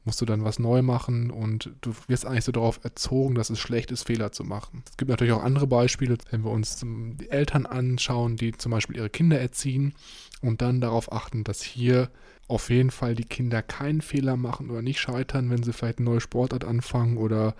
musst 0.04 0.20
du 0.20 0.24
dann 0.24 0.44
was 0.44 0.58
neu 0.58 0.82
machen 0.82 1.30
und 1.30 1.70
du 1.80 1.94
wirst 2.08 2.26
eigentlich 2.26 2.44
so 2.44 2.52
darauf 2.52 2.80
erzogen, 2.84 3.34
dass 3.34 3.50
es 3.50 3.60
schlecht 3.60 3.90
ist, 3.92 4.04
Fehler 4.04 4.32
zu 4.32 4.44
machen. 4.44 4.82
Es 4.88 4.96
gibt 4.96 5.10
natürlich 5.10 5.32
auch 5.32 5.42
andere 5.42 5.66
Beispiele, 5.66 6.18
wenn 6.30 6.44
wir 6.44 6.50
uns 6.50 6.84
die 6.84 7.30
Eltern 7.30 7.66
anschauen, 7.66 8.36
die 8.36 8.52
zum 8.52 8.72
Beispiel 8.72 8.96
ihre 8.96 9.10
Kinder 9.10 9.40
erziehen 9.40 9.94
und 10.40 10.60
dann 10.60 10.80
darauf 10.80 11.12
achten, 11.12 11.44
dass 11.44 11.62
hier 11.62 12.10
auf 12.48 12.68
jeden 12.68 12.90
Fall 12.90 13.14
die 13.14 13.24
Kinder 13.24 13.62
keinen 13.62 14.00
Fehler 14.00 14.36
machen 14.36 14.70
oder 14.70 14.82
nicht 14.82 15.00
scheitern, 15.00 15.50
wenn 15.50 15.62
sie 15.62 15.72
vielleicht 15.72 15.98
eine 15.98 16.10
neue 16.10 16.20
Sportart 16.20 16.64
anfangen 16.64 17.16
oder 17.16 17.54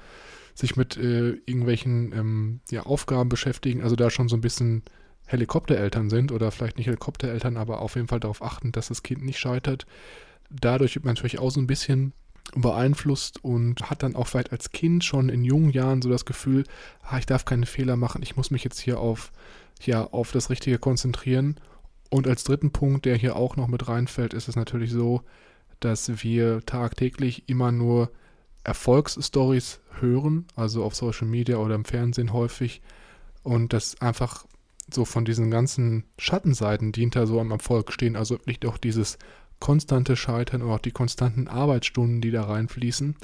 sich 0.54 0.76
mit 0.76 0.96
äh, 0.96 1.30
irgendwelchen 1.46 2.12
ähm, 2.12 2.60
ja, 2.70 2.82
Aufgaben 2.82 3.28
beschäftigen. 3.28 3.82
Also 3.82 3.96
da 3.96 4.10
schon 4.10 4.28
so 4.28 4.36
ein 4.36 4.42
bisschen 4.42 4.82
Helikoptereltern 5.26 6.10
sind 6.10 6.32
oder 6.32 6.50
vielleicht 6.50 6.76
nicht 6.76 6.86
Helikoptereltern, 6.86 7.56
aber 7.56 7.80
auf 7.80 7.94
jeden 7.94 8.08
Fall 8.08 8.20
darauf 8.20 8.42
achten, 8.42 8.72
dass 8.72 8.88
das 8.88 9.02
Kind 9.02 9.24
nicht 9.24 9.38
scheitert. 9.38 9.86
Dadurch 10.50 10.94
wird 10.96 11.04
man 11.04 11.14
natürlich 11.14 11.38
auch 11.38 11.50
so 11.50 11.60
ein 11.60 11.66
bisschen 11.66 12.12
beeinflusst 12.54 13.42
und 13.42 13.88
hat 13.88 14.02
dann 14.02 14.16
auch 14.16 14.26
vielleicht 14.26 14.52
als 14.52 14.70
Kind 14.70 15.04
schon 15.04 15.28
in 15.28 15.44
jungen 15.44 15.70
Jahren 15.70 16.02
so 16.02 16.08
das 16.08 16.24
Gefühl, 16.24 16.64
ah, 17.02 17.18
ich 17.18 17.26
darf 17.26 17.44
keine 17.44 17.66
Fehler 17.66 17.96
machen, 17.96 18.22
ich 18.22 18.36
muss 18.36 18.50
mich 18.50 18.64
jetzt 18.64 18.80
hier 18.80 19.00
auf, 19.00 19.32
ja, 19.80 20.04
auf 20.04 20.32
das 20.32 20.50
Richtige 20.50 20.78
konzentrieren. 20.78 21.58
Und 22.10 22.28
als 22.28 22.44
dritten 22.44 22.72
Punkt, 22.72 23.06
der 23.06 23.16
hier 23.16 23.36
auch 23.36 23.56
noch 23.56 23.68
mit 23.68 23.88
reinfällt, 23.88 24.34
ist 24.34 24.48
es 24.48 24.56
natürlich 24.56 24.90
so, 24.90 25.22
dass 25.80 26.22
wir 26.22 26.64
tagtäglich 26.66 27.48
immer 27.48 27.72
nur 27.72 28.10
Erfolgsstories 28.64 29.80
hören, 29.98 30.46
also 30.54 30.84
auf 30.84 30.94
Social 30.94 31.26
Media 31.26 31.56
oder 31.56 31.74
im 31.74 31.84
Fernsehen 31.84 32.32
häufig, 32.32 32.82
und 33.42 33.72
das 33.72 34.00
einfach 34.00 34.44
so 34.92 35.04
von 35.04 35.24
diesen 35.24 35.50
ganzen 35.50 36.04
Schattenseiten, 36.18 36.92
die 36.92 37.00
hinter 37.00 37.26
so 37.26 37.40
am 37.40 37.50
Erfolg 37.50 37.92
stehen, 37.92 38.14
also 38.14 38.34
wirklich 38.34 38.60
doch 38.60 38.78
dieses 38.78 39.18
konstante 39.62 40.16
Scheitern 40.16 40.60
und 40.60 40.72
auch 40.72 40.80
die 40.80 40.90
konstanten 40.90 41.46
Arbeitsstunden, 41.46 42.20
die 42.20 42.32
da 42.32 42.42
reinfließen, 42.42 43.14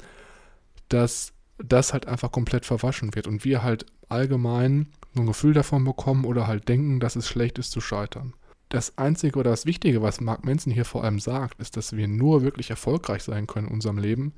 dass 0.87 1.33
das 1.57 1.91
halt 1.91 2.07
einfach 2.07 2.31
komplett 2.31 2.65
verwaschen 2.65 3.13
wird 3.13 3.27
und 3.27 3.43
wir 3.43 3.61
halt 3.61 3.85
allgemein 4.07 4.87
ein 5.17 5.25
Gefühl 5.25 5.53
davon 5.53 5.83
bekommen 5.83 6.23
oder 6.23 6.47
halt 6.47 6.69
denken, 6.69 7.01
dass 7.01 7.17
es 7.17 7.27
schlecht 7.27 7.59
ist 7.59 7.71
zu 7.71 7.81
scheitern. 7.81 8.35
Das 8.69 8.97
Einzige 8.97 9.37
oder 9.37 9.51
das 9.51 9.65
Wichtige, 9.65 10.01
was 10.01 10.21
Mark 10.21 10.45
Manson 10.45 10.71
hier 10.71 10.85
vor 10.85 11.03
allem 11.03 11.19
sagt, 11.19 11.59
ist, 11.59 11.75
dass 11.75 11.97
wir 11.97 12.07
nur 12.07 12.41
wirklich 12.41 12.69
erfolgreich 12.69 13.23
sein 13.23 13.45
können 13.45 13.67
in 13.67 13.73
unserem 13.73 13.97
Leben, 13.97 14.31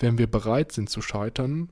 wenn 0.00 0.18
wir 0.18 0.26
bereit 0.26 0.72
sind 0.72 0.90
zu 0.90 1.00
scheitern 1.00 1.70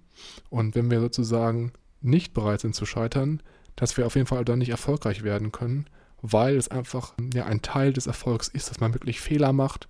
und 0.48 0.74
wenn 0.74 0.90
wir 0.90 1.00
sozusagen 1.00 1.74
nicht 2.00 2.32
bereit 2.32 2.62
sind 2.62 2.74
zu 2.74 2.86
scheitern, 2.86 3.42
dass 3.74 3.98
wir 3.98 4.06
auf 4.06 4.14
jeden 4.14 4.26
Fall 4.26 4.46
dann 4.46 4.60
nicht 4.60 4.70
erfolgreich 4.70 5.22
werden 5.22 5.52
können 5.52 5.86
weil 6.32 6.56
es 6.56 6.68
einfach 6.68 7.14
ja, 7.34 7.44
ein 7.46 7.62
Teil 7.62 7.92
des 7.92 8.06
Erfolgs 8.06 8.48
ist, 8.48 8.70
dass 8.70 8.80
man 8.80 8.94
wirklich 8.94 9.20
Fehler 9.20 9.52
macht, 9.52 9.88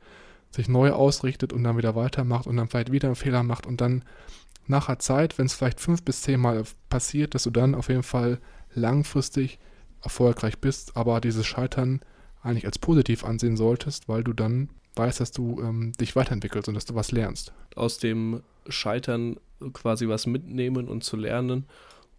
sich 0.50 0.68
neu 0.68 0.92
ausrichtet 0.92 1.52
und 1.52 1.64
dann 1.64 1.76
wieder 1.76 1.94
weitermacht 1.94 2.46
und 2.46 2.56
dann 2.56 2.68
vielleicht 2.68 2.92
wieder 2.92 3.08
einen 3.08 3.16
Fehler 3.16 3.42
macht 3.42 3.66
und 3.66 3.80
dann 3.80 4.04
nach 4.66 4.86
der 4.86 4.98
Zeit, 4.98 5.38
wenn 5.38 5.46
es 5.46 5.54
vielleicht 5.54 5.80
fünf 5.80 6.02
bis 6.02 6.22
zehn 6.22 6.40
Mal 6.40 6.64
passiert, 6.88 7.34
dass 7.34 7.44
du 7.44 7.50
dann 7.50 7.74
auf 7.74 7.88
jeden 7.88 8.02
Fall 8.02 8.40
langfristig 8.74 9.58
erfolgreich 10.02 10.58
bist, 10.58 10.96
aber 10.96 11.20
dieses 11.20 11.46
Scheitern 11.46 12.00
eigentlich 12.42 12.66
als 12.66 12.78
positiv 12.78 13.24
ansehen 13.24 13.56
solltest, 13.56 14.08
weil 14.08 14.24
du 14.24 14.32
dann 14.32 14.70
weißt, 14.96 15.20
dass 15.20 15.30
du 15.30 15.60
ähm, 15.60 15.92
dich 16.00 16.16
weiterentwickelst 16.16 16.68
und 16.68 16.74
dass 16.74 16.84
du 16.84 16.94
was 16.94 17.12
lernst. 17.12 17.52
Aus 17.74 17.98
dem 17.98 18.42
Scheitern 18.68 19.36
quasi 19.72 20.08
was 20.08 20.26
mitnehmen 20.26 20.88
und 20.88 21.04
zu 21.04 21.16
lernen. 21.16 21.66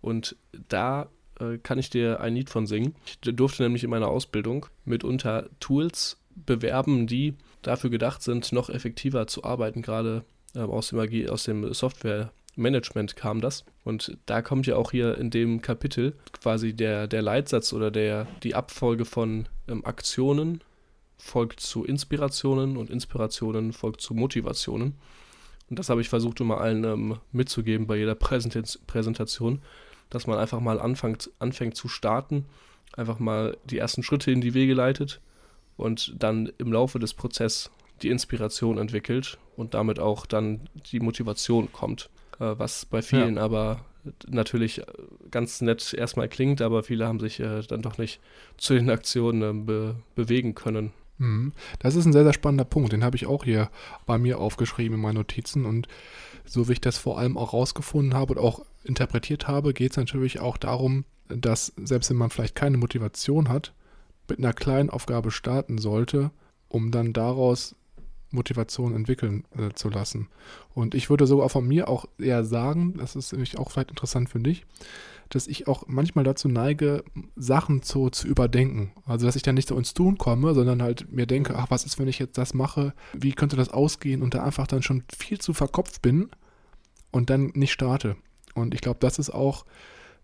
Und 0.01 0.35
da 0.69 1.09
äh, 1.39 1.57
kann 1.57 1.79
ich 1.79 1.89
dir 1.89 2.19
ein 2.19 2.35
Lied 2.35 2.49
von 2.49 2.67
singen. 2.67 2.95
Ich 3.05 3.35
durfte 3.35 3.63
nämlich 3.63 3.83
in 3.83 3.89
meiner 3.89 4.07
Ausbildung 4.07 4.67
mitunter 4.85 5.49
Tools 5.59 6.17
bewerben, 6.35 7.07
die 7.07 7.35
dafür 7.61 7.89
gedacht 7.89 8.21
sind, 8.21 8.51
noch 8.51 8.69
effektiver 8.69 9.27
zu 9.27 9.43
arbeiten. 9.43 9.81
Gerade 9.81 10.23
äh, 10.55 10.59
aus 10.59 10.89
dem, 10.89 11.29
aus 11.29 11.43
dem 11.43 11.73
Software 11.73 12.31
Management 12.55 13.15
kam 13.15 13.41
das. 13.41 13.65
Und 13.83 14.17
da 14.25 14.41
kommt 14.41 14.67
ja 14.67 14.75
auch 14.75 14.91
hier 14.91 15.17
in 15.17 15.29
dem 15.29 15.61
Kapitel 15.61 16.15
quasi 16.41 16.73
der, 16.73 17.07
der 17.07 17.21
Leitsatz 17.21 17.73
oder 17.73 17.91
der, 17.91 18.27
die 18.43 18.55
Abfolge 18.55 19.05
von 19.05 19.47
ähm, 19.67 19.85
Aktionen 19.85 20.61
folgt 21.17 21.59
zu 21.59 21.83
Inspirationen 21.83 22.77
und 22.77 22.89
Inspirationen 22.89 23.73
folgt 23.73 24.01
zu 24.01 24.13
Motivationen. 24.13 24.95
Und 25.69 25.79
das 25.79 25.89
habe 25.89 26.01
ich 26.01 26.09
versucht, 26.09 26.39
immer 26.39 26.61
allen 26.61 26.83
ähm, 26.83 27.17
mitzugeben 27.31 27.87
bei 27.87 27.97
jeder 27.97 28.15
Präsentation, 28.15 29.61
dass 30.09 30.27
man 30.27 30.37
einfach 30.37 30.59
mal 30.59 30.79
anfängt, 30.79 31.29
anfängt 31.39 31.75
zu 31.75 31.87
starten, 31.87 32.45
einfach 32.95 33.19
mal 33.19 33.57
die 33.65 33.77
ersten 33.77 34.03
Schritte 34.03 34.31
in 34.31 34.41
die 34.41 34.53
Wege 34.53 34.73
leitet 34.73 35.21
und 35.75 36.15
dann 36.17 36.51
im 36.57 36.71
Laufe 36.71 36.99
des 36.99 37.13
Prozesses 37.13 37.71
die 38.01 38.09
Inspiration 38.09 38.77
entwickelt 38.77 39.37
und 39.55 39.73
damit 39.73 39.99
auch 39.99 40.25
dann 40.25 40.69
die 40.91 40.99
Motivation 40.99 41.71
kommt, 41.71 42.09
äh, 42.39 42.53
was 42.57 42.85
bei 42.85 43.01
vielen 43.01 43.35
ja. 43.35 43.41
aber 43.41 43.81
natürlich 44.27 44.81
ganz 45.31 45.61
nett 45.61 45.93
erstmal 45.93 46.29
klingt, 46.29 46.61
aber 46.61 46.83
viele 46.83 47.07
haben 47.07 47.19
sich 47.19 47.39
äh, 47.39 47.61
dann 47.63 47.81
doch 47.81 47.97
nicht 47.97 48.19
zu 48.57 48.73
den 48.73 48.89
Aktionen 48.89 49.41
äh, 49.41 49.63
be 49.65 49.95
bewegen 50.15 50.55
können. 50.55 50.93
Mhm. 51.17 51.53
Das 51.79 51.95
ist 51.95 52.05
ein 52.05 52.13
sehr, 52.13 52.23
sehr 52.23 52.33
spannender 52.33 52.65
Punkt. 52.65 52.93
Den 52.93 53.03
habe 53.03 53.15
ich 53.15 53.25
auch 53.25 53.43
hier 53.43 53.69
bei 54.05 54.17
mir 54.17 54.39
aufgeschrieben 54.39 54.95
in 54.95 55.01
meinen 55.01 55.15
Notizen. 55.15 55.65
Und 55.65 55.87
so 56.45 56.67
wie 56.67 56.73
ich 56.73 56.81
das 56.81 56.97
vor 56.97 57.17
allem 57.17 57.37
auch 57.37 57.53
rausgefunden 57.53 58.13
habe 58.13 58.33
und 58.33 58.39
auch 58.39 58.65
interpretiert 58.87 59.47
habe, 59.47 59.73
geht 59.73 59.91
es 59.91 59.97
natürlich 59.97 60.39
auch 60.39 60.57
darum, 60.57 61.05
dass 61.29 61.73
selbst 61.77 62.09
wenn 62.09 62.17
man 62.17 62.29
vielleicht 62.29 62.55
keine 62.55 62.77
Motivation 62.77 63.49
hat, 63.49 63.73
mit 64.29 64.39
einer 64.39 64.53
kleinen 64.53 64.89
Aufgabe 64.89 65.31
starten 65.31 65.77
sollte, 65.77 66.31
um 66.69 66.91
dann 66.91 67.13
daraus 67.13 67.75
Motivation 68.29 68.93
entwickeln 68.93 69.45
äh, 69.57 69.73
zu 69.73 69.89
lassen. 69.89 70.27
Und 70.73 70.95
ich 70.95 71.09
würde 71.09 71.27
sogar 71.27 71.49
von 71.49 71.65
mir 71.65 71.87
auch 71.87 72.05
eher 72.17 72.43
sagen, 72.43 72.95
das 72.97 73.15
ist 73.15 73.31
nämlich 73.31 73.57
auch 73.57 73.71
vielleicht 73.71 73.89
interessant 73.89 74.29
für 74.29 74.39
dich, 74.39 74.65
dass 75.29 75.47
ich 75.47 75.67
auch 75.67 75.83
manchmal 75.87 76.23
dazu 76.23 76.47
neige, 76.47 77.03
Sachen 77.35 77.83
zu, 77.83 78.09
zu 78.09 78.27
überdenken. 78.27 78.91
Also, 79.05 79.25
dass 79.25 79.35
ich 79.35 79.43
dann 79.43 79.55
nicht 79.55 79.67
so 79.67 79.77
ins 79.77 79.93
Tun 79.93 80.17
komme, 80.17 80.53
sondern 80.53 80.81
halt 80.81 81.11
mir 81.11 81.25
denke, 81.25 81.55
ach, 81.55 81.67
was 81.69 81.85
ist, 81.85 81.99
wenn 81.99 82.07
ich 82.07 82.19
jetzt 82.19 82.37
das 82.37 82.53
mache? 82.53 82.93
Wie 83.13 83.33
könnte 83.33 83.55
das 83.55 83.69
ausgehen? 83.69 84.21
Und 84.21 84.33
da 84.33 84.43
einfach 84.43 84.67
dann 84.67 84.83
schon 84.83 85.03
viel 85.15 85.39
zu 85.39 85.53
verkopft 85.53 86.01
bin 86.01 86.29
und 87.11 87.29
dann 87.29 87.51
nicht 87.55 87.71
starte. 87.71 88.15
Und 88.57 88.73
ich 88.73 88.81
glaube, 88.81 88.99
das 88.99 89.19
ist 89.19 89.29
auch, 89.29 89.65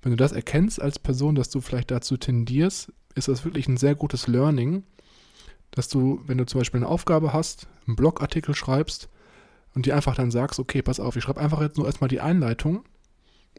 wenn 0.02 0.12
du 0.12 0.18
das 0.18 0.32
erkennst 0.32 0.82
als 0.82 1.00
Person, 1.00 1.36
dass 1.36 1.50
du 1.50 1.62
vielleicht 1.62 1.92
dazu 1.92 2.18
tendierst, 2.18 2.92
ist 3.16 3.28
das 3.28 3.46
wirklich 3.46 3.68
ein 3.68 3.78
sehr 3.78 3.96
gutes 3.96 4.28
Learning, 4.28 4.84
dass 5.72 5.88
du, 5.88 6.22
wenn 6.26 6.38
du 6.38 6.46
zum 6.46 6.60
Beispiel 6.60 6.80
eine 6.80 6.90
Aufgabe 6.90 7.32
hast, 7.32 7.68
einen 7.88 7.96
Blogartikel 7.96 8.56
schreibst 8.56 9.08
und 9.76 9.86
dir 9.86 9.96
einfach 9.96 10.16
dann 10.16 10.32
sagst, 10.32 10.60
okay, 10.60 10.82
pass 10.82 11.00
auf, 11.00 11.16
ich 11.16 11.24
schreibe 11.24 11.40
einfach 11.40 11.62
jetzt 11.62 11.78
nur 11.78 11.86
erstmal 11.86 12.08
die 12.08 12.22
Einleitung 12.22 12.84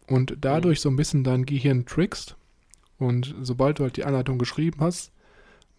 und 0.08 0.36
dadurch 0.40 0.80
so 0.80 0.88
ein 0.88 0.96
bisschen 0.96 1.24
dein 1.24 1.46
Gehirn 1.46 1.86
trickst 1.86 2.36
und 2.98 3.34
sobald 3.42 3.78
du 3.78 3.84
halt 3.84 3.96
die 3.96 4.04
Anleitung 4.04 4.38
geschrieben 4.38 4.80
hast, 4.80 5.12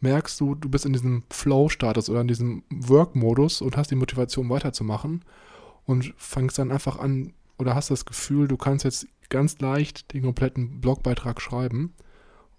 merkst 0.01 0.39
du, 0.39 0.55
du 0.55 0.69
bist 0.69 0.85
in 0.85 0.93
diesem 0.93 1.23
Flow-Status 1.29 2.09
oder 2.09 2.21
in 2.21 2.27
diesem 2.27 2.63
Work-Modus 2.69 3.61
und 3.61 3.77
hast 3.77 3.91
die 3.91 3.95
Motivation 3.95 4.49
weiterzumachen 4.49 5.23
und 5.85 6.13
fängst 6.17 6.57
dann 6.59 6.71
einfach 6.71 6.99
an 6.99 7.33
oder 7.57 7.75
hast 7.75 7.91
das 7.91 8.05
Gefühl, 8.05 8.47
du 8.47 8.57
kannst 8.57 8.85
jetzt 8.85 9.07
ganz 9.29 9.59
leicht 9.59 10.13
den 10.13 10.23
kompletten 10.23 10.81
Blogbeitrag 10.81 11.41
schreiben 11.41 11.93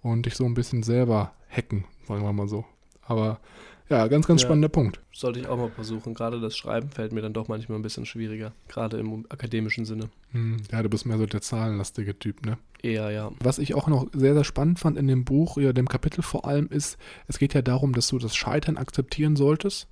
und 0.02 0.26
dich 0.26 0.34
so 0.34 0.44
ein 0.44 0.54
bisschen 0.54 0.82
selber 0.82 1.32
hacken, 1.48 1.84
sagen 2.06 2.22
wir 2.22 2.32
mal 2.32 2.48
so. 2.48 2.64
Aber 3.02 3.40
ja, 3.88 4.08
ganz, 4.08 4.26
ganz 4.26 4.42
ja, 4.42 4.48
spannender 4.48 4.68
Punkt. 4.68 5.00
Sollte 5.12 5.38
ich 5.38 5.46
auch 5.46 5.56
mal 5.56 5.70
versuchen. 5.70 6.12
Gerade 6.12 6.40
das 6.40 6.56
Schreiben 6.56 6.90
fällt 6.90 7.12
mir 7.12 7.22
dann 7.22 7.32
doch 7.32 7.46
manchmal 7.46 7.78
ein 7.78 7.82
bisschen 7.82 8.04
schwieriger. 8.04 8.52
Gerade 8.66 8.98
im 8.98 9.26
akademischen 9.28 9.84
Sinne. 9.84 10.10
Hm, 10.32 10.56
ja, 10.72 10.82
du 10.82 10.88
bist 10.88 11.06
mehr 11.06 11.18
so 11.18 11.26
der 11.26 11.40
zahlenlastige 11.40 12.18
Typ, 12.18 12.44
ne? 12.44 12.58
Eher, 12.82 13.10
ja. 13.10 13.30
Was 13.38 13.60
ich 13.60 13.74
auch 13.74 13.86
noch 13.86 14.08
sehr, 14.12 14.34
sehr 14.34 14.44
spannend 14.44 14.80
fand 14.80 14.98
in 14.98 15.06
dem 15.06 15.24
Buch, 15.24 15.56
ja, 15.58 15.72
dem 15.72 15.88
Kapitel 15.88 16.22
vor 16.22 16.46
allem, 16.46 16.66
ist, 16.66 16.98
es 17.28 17.38
geht 17.38 17.54
ja 17.54 17.62
darum, 17.62 17.92
dass 17.92 18.08
du 18.08 18.18
das 18.18 18.34
Scheitern 18.34 18.76
akzeptieren 18.76 19.36
solltest 19.36 19.86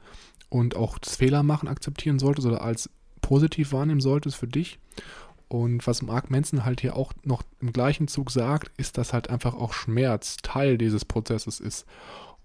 und 0.49 0.75
auch 0.75 0.99
das 0.99 1.17
Fehlermachen 1.17 1.69
akzeptieren 1.69 2.19
solltest 2.19 2.49
oder 2.49 2.63
als 2.63 2.91
positiv 3.25 3.73
wahrnehmen 3.73 4.03
solltest 4.03 4.37
für 4.37 4.47
dich. 4.47 4.79
Und 5.49 5.87
was 5.87 6.03
Mark 6.03 6.31
Manson 6.31 6.65
halt 6.65 6.83
hier 6.83 6.95
auch 6.95 7.13
noch 7.23 7.43
im 7.61 7.73
gleichen 7.73 8.07
Zug 8.07 8.31
sagt, 8.31 8.71
ist, 8.77 8.99
dass 8.99 9.15
halt 9.15 9.31
einfach 9.31 9.55
auch 9.55 9.73
Schmerz 9.73 10.37
Teil 10.43 10.77
dieses 10.77 11.07
Prozesses 11.07 11.59
ist 11.59 11.87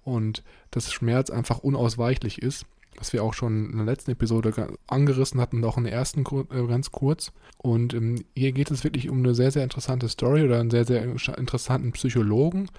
und 0.04 0.44
dass 0.72 0.94
Schmerz 0.94 1.30
einfach 1.30 1.60
unausweichlich 1.60 2.42
ist, 2.42 2.66
was 2.98 3.12
wir 3.12 3.24
auch 3.24 3.34
schon 3.34 3.72
in 3.72 3.78
der 3.78 3.86
letzten 3.86 4.12
Episode 4.12 4.78
angerissen 4.88 5.42
hatten 5.42 5.64
auch 5.66 5.78
in 5.78 5.84
der 5.84 5.94
ersten 5.94 6.22
äh, 6.22 6.68
ganz 6.68 6.92
kurz. 6.92 7.34
Und 7.58 7.94
ähm, 7.94 8.24
hier 8.36 8.54
geht 8.54 8.72
es 8.72 8.84
wirklich 8.86 9.10
um 9.10 9.20
eine 9.20 9.36
sehr, 9.36 9.52
sehr 9.52 9.64
interessante 9.64 10.08
Story 10.08 10.44
oder 10.44 10.60
einen 10.60 10.72
sehr, 10.72 10.86
sehr 10.86 11.04
interessanten 11.38 11.92
Psychologen, 11.92 12.70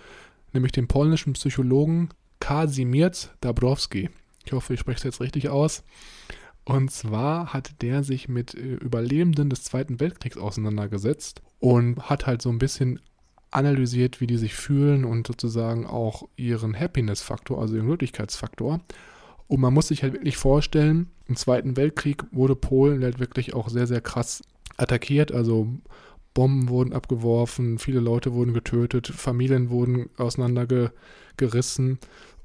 nämlich 0.53 0.73
den 0.73 0.89
polnischen 0.89 1.35
Psychologen 1.35 2.11
Kazimierz 2.41 3.31
Dabrowski. 3.43 4.09
Ich 4.47 4.53
hoffe, 4.53 4.75
ich 4.75 4.81
spreche 4.81 4.99
es 4.99 5.05
jetzt 5.05 5.21
richtig 5.21 5.51
aus. 5.51 5.83
Und 6.71 6.93
zwar 6.93 7.53
hat 7.53 7.83
der 7.83 8.05
sich 8.05 8.29
mit 8.29 8.55
äh, 8.55 8.61
Überlebenden 8.61 9.51
des 9.51 9.65
Zweiten 9.65 9.99
Weltkriegs 9.99 10.37
auseinandergesetzt 10.37 11.43
und 11.59 12.09
hat 12.09 12.29
halt 12.29 12.41
so 12.43 12.49
ein 12.49 12.61
bisschen 12.61 13.01
analysiert, 13.51 14.21
wie 14.21 14.29
die 14.29 14.37
sich 14.37 14.55
fühlen 14.55 15.05
und 15.05 15.27
sozusagen 15.27 15.85
auch 15.85 16.29
ihren 16.37 16.79
Happiness-Faktor, 16.79 17.61
also 17.61 17.75
ihren 17.75 17.89
Glücklichkeitsfaktor. 17.89 18.79
Und 19.49 19.61
man 19.61 19.75
muss 19.75 19.89
sich 19.89 20.05
halt 20.05 20.13
wirklich 20.13 20.37
vorstellen, 20.37 21.09
im 21.27 21.35
Zweiten 21.35 21.77
Weltkrieg 21.77 22.23
wurde 22.31 22.55
Polen 22.55 23.03
halt 23.03 23.19
wirklich 23.19 23.53
auch 23.53 23.69
sehr, 23.69 23.89
sehr 23.89 24.01
krass 24.01 24.41
attackiert. 24.77 25.33
Also 25.33 25.67
Bomben 26.35 26.69
wurden 26.69 26.93
abgeworfen, 26.93 27.81
viele 27.81 27.99
Leute 27.99 28.33
wurden 28.33 28.55
getötet, 28.55 29.09
Familien 29.09 29.71
wurden 29.71 30.09
auseinandergerissen. 30.19 31.99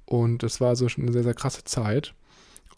Und 0.06 0.42
es 0.42 0.60
war 0.60 0.76
so 0.76 0.88
eine 0.98 1.12
sehr, 1.12 1.24
sehr 1.24 1.36
krasse 1.36 1.64
Zeit. 1.64 2.16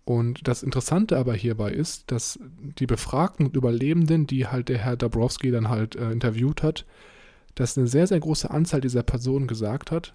Und 0.07 0.47
das 0.47 0.63
Interessante 0.63 1.17
aber 1.17 1.33
hierbei 1.33 1.69
ist, 1.73 2.09
dass 2.13 2.39
die 2.79 2.87
Befragten 2.87 3.45
und 3.45 3.57
Überlebenden, 3.57 4.25
die 4.25 4.47
halt 4.47 4.69
der 4.69 4.77
Herr 4.77 4.95
Dabrowski 4.95 5.51
dann 5.51 5.67
halt 5.67 5.97
äh, 5.97 6.11
interviewt 6.11 6.63
hat, 6.63 6.85
dass 7.55 7.77
eine 7.77 7.87
sehr, 7.87 8.07
sehr 8.07 8.21
große 8.21 8.49
Anzahl 8.49 8.79
dieser 8.79 9.03
Personen 9.03 9.47
gesagt 9.47 9.91
hat, 9.91 10.13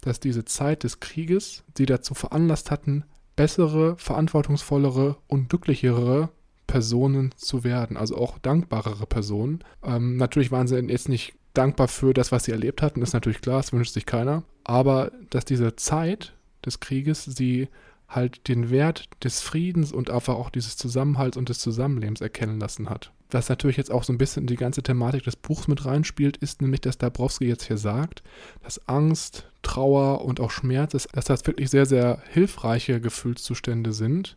dass 0.00 0.20
diese 0.20 0.44
Zeit 0.44 0.84
des 0.84 1.00
Krieges 1.00 1.64
sie 1.76 1.86
dazu 1.86 2.14
veranlasst 2.14 2.70
hatten, 2.70 3.02
bessere, 3.34 3.96
verantwortungsvollere 3.96 5.16
und 5.26 5.48
glücklichere 5.48 6.28
Personen 6.68 7.32
zu 7.36 7.64
werden, 7.64 7.96
also 7.96 8.16
auch 8.16 8.38
dankbarere 8.38 9.06
Personen. 9.06 9.58
Ähm, 9.82 10.18
natürlich 10.18 10.52
waren 10.52 10.68
sie 10.68 10.78
jetzt 10.78 11.08
nicht 11.08 11.34
dankbar 11.52 11.88
für 11.88 12.14
das, 12.14 12.30
was 12.30 12.44
sie 12.44 12.52
erlebt 12.52 12.80
hatten, 12.80 13.02
ist 13.02 13.12
natürlich 13.12 13.40
klar, 13.40 13.56
das 13.56 13.72
wünscht 13.72 13.92
sich 13.92 14.06
keiner. 14.06 14.44
Aber 14.62 15.10
dass 15.30 15.44
diese 15.44 15.74
Zeit 15.74 16.32
des 16.64 16.78
Krieges 16.78 17.24
sie 17.24 17.66
halt 18.08 18.48
den 18.48 18.70
Wert 18.70 19.08
des 19.22 19.40
Friedens 19.40 19.92
und 19.92 20.10
einfach 20.10 20.34
auch 20.34 20.50
dieses 20.50 20.76
Zusammenhalts 20.76 21.36
und 21.36 21.48
des 21.48 21.58
Zusammenlebens 21.58 22.20
erkennen 22.20 22.60
lassen 22.60 22.88
hat. 22.88 23.12
Was 23.30 23.48
natürlich 23.48 23.76
jetzt 23.76 23.90
auch 23.90 24.04
so 24.04 24.12
ein 24.12 24.18
bisschen 24.18 24.44
in 24.44 24.46
die 24.46 24.56
ganze 24.56 24.82
Thematik 24.82 25.24
des 25.24 25.34
Buchs 25.34 25.66
mit 25.66 25.84
reinspielt, 25.84 26.36
ist 26.36 26.62
nämlich, 26.62 26.80
dass 26.80 26.98
Dabrowski 26.98 27.46
jetzt 27.46 27.64
hier 27.64 27.78
sagt, 27.78 28.22
dass 28.62 28.86
Angst, 28.88 29.48
Trauer 29.62 30.24
und 30.24 30.38
auch 30.38 30.52
Schmerz, 30.52 30.92
dass 30.92 31.24
das 31.24 31.46
wirklich 31.46 31.70
sehr, 31.70 31.86
sehr 31.86 32.22
hilfreiche 32.30 33.00
Gefühlszustände 33.00 33.92
sind, 33.92 34.36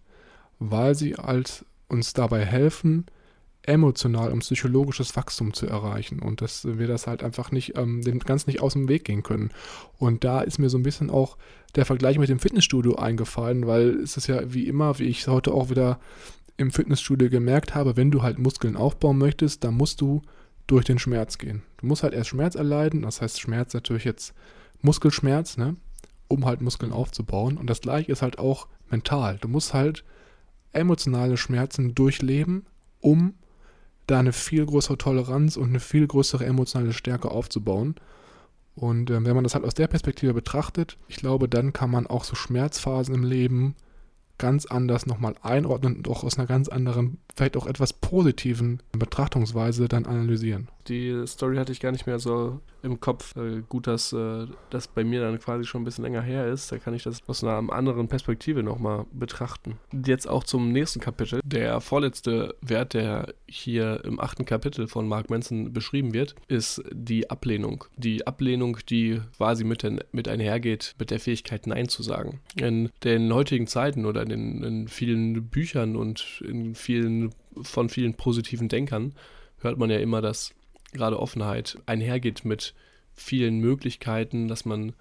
weil 0.57 0.95
sie 0.95 1.17
als 1.17 1.65
uns 1.87 2.13
dabei 2.13 2.43
helfen, 2.43 3.05
emotional 3.63 4.31
und 4.31 4.39
psychologisches 4.39 5.15
Wachstum 5.15 5.53
zu 5.53 5.67
erreichen 5.67 6.19
und 6.19 6.41
dass 6.41 6.65
wir 6.65 6.87
das 6.87 7.05
halt 7.05 7.23
einfach 7.23 7.51
nicht, 7.51 7.77
ähm, 7.77 8.01
dem 8.01 8.19
ganz 8.19 8.47
nicht 8.47 8.61
aus 8.61 8.73
dem 8.73 8.87
Weg 8.87 9.05
gehen 9.05 9.21
können. 9.21 9.51
Und 9.97 10.23
da 10.23 10.41
ist 10.41 10.57
mir 10.57 10.69
so 10.69 10.77
ein 10.77 10.83
bisschen 10.83 11.11
auch 11.11 11.37
der 11.75 11.85
Vergleich 11.85 12.17
mit 12.17 12.29
dem 12.29 12.39
Fitnessstudio 12.39 12.95
eingefallen, 12.95 13.67
weil 13.67 13.89
es 14.01 14.17
ist 14.17 14.27
ja 14.27 14.53
wie 14.53 14.67
immer, 14.67 14.99
wie 14.99 15.05
ich 15.05 15.27
heute 15.27 15.53
auch 15.53 15.69
wieder 15.69 15.99
im 16.57 16.71
Fitnessstudio 16.71 17.29
gemerkt 17.29 17.75
habe, 17.75 17.95
wenn 17.95 18.11
du 18.11 18.21
halt 18.21 18.37
Muskeln 18.37 18.75
aufbauen 18.75 19.17
möchtest, 19.17 19.63
dann 19.63 19.75
musst 19.75 20.01
du 20.01 20.21
durch 20.67 20.85
den 20.85 20.99
Schmerz 20.99 21.37
gehen. 21.37 21.63
Du 21.77 21.87
musst 21.87 22.03
halt 22.03 22.13
erst 22.13 22.29
Schmerz 22.29 22.55
erleiden, 22.55 23.01
das 23.01 23.21
heißt 23.21 23.39
Schmerz 23.39 23.73
natürlich 23.73 24.03
jetzt 24.03 24.33
Muskelschmerz, 24.81 25.57
ne, 25.57 25.75
um 26.27 26.45
halt 26.45 26.61
Muskeln 26.61 26.91
aufzubauen. 26.91 27.57
Und 27.57 27.69
das 27.69 27.81
gleiche 27.81 28.11
ist 28.11 28.21
halt 28.21 28.39
auch 28.39 28.67
mental. 28.89 29.37
Du 29.39 29.47
musst 29.47 29.73
halt 29.73 30.03
emotionale 30.71 31.37
Schmerzen 31.37 31.95
durchleben, 31.95 32.65
um 32.99 33.33
da 34.05 34.19
eine 34.19 34.33
viel 34.33 34.65
größere 34.65 34.97
Toleranz 34.97 35.57
und 35.57 35.69
eine 35.69 35.79
viel 35.79 36.07
größere 36.07 36.45
emotionale 36.45 36.93
Stärke 36.93 37.31
aufzubauen. 37.31 37.95
Und 38.79 39.09
äh, 39.09 39.25
wenn 39.25 39.35
man 39.35 39.43
das 39.43 39.55
halt 39.55 39.65
aus 39.65 39.73
der 39.73 39.87
Perspektive 39.87 40.33
betrachtet, 40.33 40.97
ich 41.09 41.17
glaube, 41.17 41.49
dann 41.49 41.73
kann 41.73 41.91
man 41.91 42.07
auch 42.07 42.23
so 42.23 42.35
Schmerzphasen 42.35 43.13
im 43.13 43.23
Leben 43.23 43.75
ganz 44.39 44.65
anders 44.65 45.05
nochmal 45.05 45.35
einordnen 45.43 45.97
und 45.97 46.07
auch 46.07 46.23
aus 46.23 46.39
einer 46.39 46.47
ganz 46.47 46.67
anderen, 46.69 47.19
vielleicht 47.35 47.55
auch 47.55 47.67
etwas 47.67 47.93
positiven 47.93 48.81
Betrachtungsweise 48.91 49.87
dann 49.87 50.05
analysieren. 50.05 50.69
Die 50.87 51.23
Story 51.27 51.57
hatte 51.57 51.71
ich 51.71 51.79
gar 51.79 51.91
nicht 51.91 52.07
mehr 52.07 52.17
so 52.17 52.59
im 52.81 52.99
Kopf. 52.99 53.35
Gut, 53.67 53.87
dass 53.87 54.13
äh, 54.13 54.47
das 54.69 54.87
bei 54.87 55.03
mir 55.03 55.21
dann 55.21 55.39
quasi 55.39 55.65
schon 55.65 55.81
ein 55.81 55.85
bisschen 55.85 56.03
länger 56.03 56.21
her 56.21 56.47
ist. 56.47 56.71
Da 56.71 56.77
kann 56.77 56.93
ich 56.93 57.03
das 57.03 57.21
aus 57.27 57.43
einer 57.43 57.71
anderen 57.71 58.07
Perspektive 58.07 58.63
nochmal 58.63 59.05
betrachten. 59.11 59.77
Jetzt 60.05 60.27
auch 60.27 60.43
zum 60.43 60.71
nächsten 60.71 60.99
Kapitel. 60.99 61.41
Der 61.43 61.81
vorletzte 61.81 62.55
Wert, 62.61 62.93
der 62.93 63.33
hier 63.47 64.03
im 64.03 64.19
achten 64.19 64.45
Kapitel 64.45 64.87
von 64.87 65.07
Mark 65.07 65.29
Manson 65.29 65.73
beschrieben 65.73 66.13
wird, 66.13 66.35
ist 66.47 66.81
die 66.91 67.29
Ablehnung. 67.29 67.85
Die 67.97 68.25
Ablehnung, 68.25 68.77
die 68.89 69.21
quasi 69.37 69.63
mit, 69.63 69.83
den, 69.83 69.99
mit 70.11 70.27
einhergeht 70.27 70.95
mit 70.97 71.11
der 71.11 71.19
Fähigkeit 71.19 71.67
Nein 71.67 71.89
zu 71.89 72.01
sagen. 72.01 72.39
In 72.55 72.89
den 73.03 73.31
heutigen 73.33 73.67
Zeiten 73.67 74.05
oder 74.05 74.21
in, 74.31 74.63
in 74.63 74.87
vielen 74.87 75.49
Büchern 75.49 75.95
und 75.95 76.43
in 76.45 76.75
vielen 76.75 77.31
von 77.61 77.89
vielen 77.89 78.13
positiven 78.13 78.69
Denkern 78.69 79.13
hört 79.59 79.77
man 79.77 79.89
ja 79.89 79.97
immer, 79.97 80.21
dass 80.21 80.53
gerade 80.93 81.19
Offenheit 81.19 81.77
einhergeht 81.85 82.45
mit 82.45 82.73
vielen 83.13 83.59
Möglichkeiten, 83.59 84.47
dass 84.47 84.65
man 84.65 84.93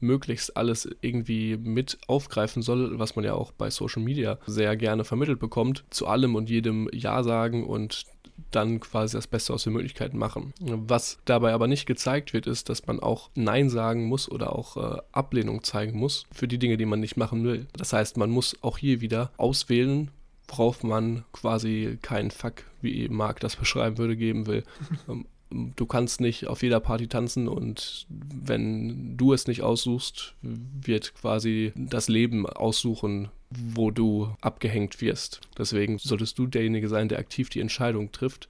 möglichst 0.00 0.56
alles 0.56 0.88
irgendwie 1.00 1.56
mit 1.56 1.98
aufgreifen 2.06 2.62
soll, 2.62 2.98
was 2.98 3.16
man 3.16 3.24
ja 3.24 3.34
auch 3.34 3.52
bei 3.52 3.70
Social 3.70 4.02
Media 4.02 4.38
sehr 4.46 4.76
gerne 4.76 5.04
vermittelt 5.04 5.38
bekommt, 5.38 5.84
zu 5.90 6.06
allem 6.06 6.34
und 6.34 6.50
jedem 6.50 6.88
Ja 6.92 7.22
sagen 7.22 7.66
und 7.66 8.04
dann 8.50 8.80
quasi 8.80 9.16
das 9.16 9.26
Beste 9.26 9.52
aus 9.52 9.64
den 9.64 9.74
Möglichkeiten 9.74 10.18
machen. 10.18 10.52
Was 10.60 11.18
dabei 11.24 11.52
aber 11.52 11.66
nicht 11.68 11.86
gezeigt 11.86 12.32
wird, 12.32 12.46
ist, 12.46 12.68
dass 12.68 12.86
man 12.86 13.00
auch 13.00 13.30
Nein 13.34 13.68
sagen 13.68 14.06
muss 14.06 14.30
oder 14.30 14.56
auch 14.56 14.76
äh, 14.76 15.00
Ablehnung 15.12 15.62
zeigen 15.62 15.98
muss 15.98 16.26
für 16.32 16.48
die 16.48 16.58
Dinge, 16.58 16.76
die 16.76 16.86
man 16.86 17.00
nicht 17.00 17.16
machen 17.16 17.44
will. 17.44 17.66
Das 17.76 17.92
heißt, 17.92 18.16
man 18.16 18.30
muss 18.30 18.56
auch 18.62 18.78
hier 18.78 19.00
wieder 19.00 19.30
auswählen, 19.36 20.10
worauf 20.48 20.82
man 20.82 21.24
quasi 21.32 21.98
keinen 22.02 22.30
Fuck, 22.30 22.64
wie 22.80 23.08
Marc 23.08 23.40
das 23.40 23.56
beschreiben 23.56 23.98
würde, 23.98 24.16
geben 24.16 24.46
will. 24.46 24.64
Du 25.50 25.84
kannst 25.86 26.20
nicht 26.20 26.46
auf 26.46 26.62
jeder 26.62 26.78
Party 26.78 27.08
tanzen 27.08 27.48
und 27.48 28.06
wenn 28.08 29.16
du 29.16 29.32
es 29.32 29.48
nicht 29.48 29.62
aussuchst, 29.62 30.34
wird 30.42 31.14
quasi 31.14 31.72
das 31.74 32.08
Leben 32.08 32.46
aussuchen, 32.46 33.30
wo 33.50 33.90
du 33.90 34.32
abgehängt 34.40 35.00
wirst. 35.00 35.40
Deswegen 35.58 35.98
solltest 35.98 36.38
du 36.38 36.46
derjenige 36.46 36.88
sein, 36.88 37.08
der 37.08 37.18
aktiv 37.18 37.50
die 37.50 37.60
Entscheidung 37.60 38.12
trifft, 38.12 38.48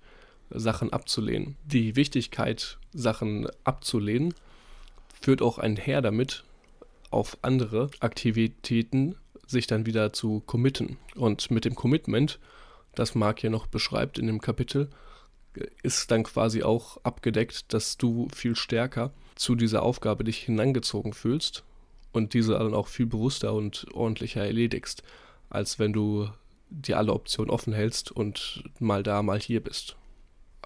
Sachen 0.51 0.93
abzulehnen. 0.93 1.57
Die 1.65 1.97
Wichtigkeit, 1.97 2.79
Sachen 2.93 3.49
abzulehnen, 3.65 4.35
führt 5.21 5.43
auch 5.43 5.59
einher 5.59 6.03
damit, 6.03 6.45
auf 7.11 7.39
andere 7.43 7.91
Aktivitäten 8.01 9.17
sich 9.47 9.67
dann 9.67 9.87
wieder 9.87 10.13
zu 10.13 10.41
committen. 10.47 10.97
Und 11.15 11.51
mit 11.51 11.65
dem 11.65 11.75
Commitment, 11.75 12.39
das 12.95 13.15
Marc 13.15 13.41
hier 13.41 13.51
noch 13.51 13.67
beschreibt 13.67 14.19
in 14.19 14.27
dem 14.27 14.41
Kapitel, 14.41 14.89
ist 15.83 16.11
dann 16.11 16.23
quasi 16.23 16.63
auch 16.63 16.99
abgedeckt, 17.03 17.73
dass 17.73 17.97
du 17.97 18.29
viel 18.35 18.55
stärker 18.57 19.13
zu 19.35 19.55
dieser 19.55 19.83
Aufgabe 19.83 20.25
dich 20.25 20.39
hinangezogen 20.39 21.13
fühlst 21.13 21.65
und 22.13 22.35
diese 22.35 22.53
dann 22.53 22.75
auch 22.75 22.89
viel 22.89 23.07
bewusster 23.07 23.53
und 23.53 23.87
ordentlicher 23.93 24.45
erledigst, 24.45 25.03
als 25.49 25.79
wenn 25.79 25.93
du 25.93 26.29
dir 26.69 26.99
alle 26.99 27.13
Optionen 27.13 27.51
offen 27.51 27.73
hältst 27.73 28.13
und 28.13 28.65
mal 28.79 29.03
da, 29.03 29.23
mal 29.23 29.41
hier 29.41 29.63
bist 29.63 29.97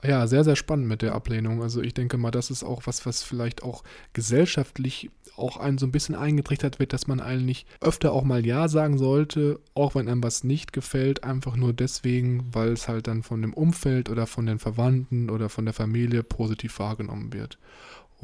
ja, 0.03 0.27
sehr, 0.27 0.45
sehr 0.45 0.57
spannend 0.57 0.89
mit 0.89 1.03
der 1.03 1.15
Ablehnung. 1.15 1.63
Also 1.63 1.81
ich 1.81 1.95
denke 1.95 2.19
mal, 2.19 2.31
das 2.31 2.51
ist 2.51 2.65
auch 2.65 2.83
was, 2.87 3.07
was 3.07 3.23
vielleicht 3.23 3.63
auch 3.63 3.85
gesellschaftlich 4.13 5.11
auch 5.37 5.57
einen 5.57 5.79
so 5.79 5.87
ein 5.87 5.93
bisschen 5.93 6.15
eingetrichtert 6.15 6.79
wird, 6.79 6.93
dass 6.93 7.07
man 7.07 7.21
eigentlich 7.21 7.67
öfter 7.81 8.13
auch 8.13 8.23
mal 8.23 8.45
Ja 8.45 8.69
sagen 8.69 8.99
sollte, 8.99 9.61
auch 9.75 9.95
wenn 9.95 10.09
einem 10.09 10.23
was 10.23 10.45
nicht 10.45 10.73
gefällt, 10.73 11.25
einfach 11.25 11.57
nur 11.57 11.73
deswegen, 11.73 12.45
weil 12.53 12.73
es 12.73 12.89
halt 12.89 13.07
dann 13.07 13.23
von 13.23 13.43
dem 13.43 13.55
Umfeld 13.55 14.11
oder 14.11 14.27
von 14.27 14.47
den 14.47 14.59
Verwandten 14.59 15.31
oder 15.31 15.49
von 15.49 15.65
der 15.65 15.75
Familie 15.75 16.23
positiv 16.23 16.79
wahrgenommen 16.79 17.33
wird. 17.33 17.59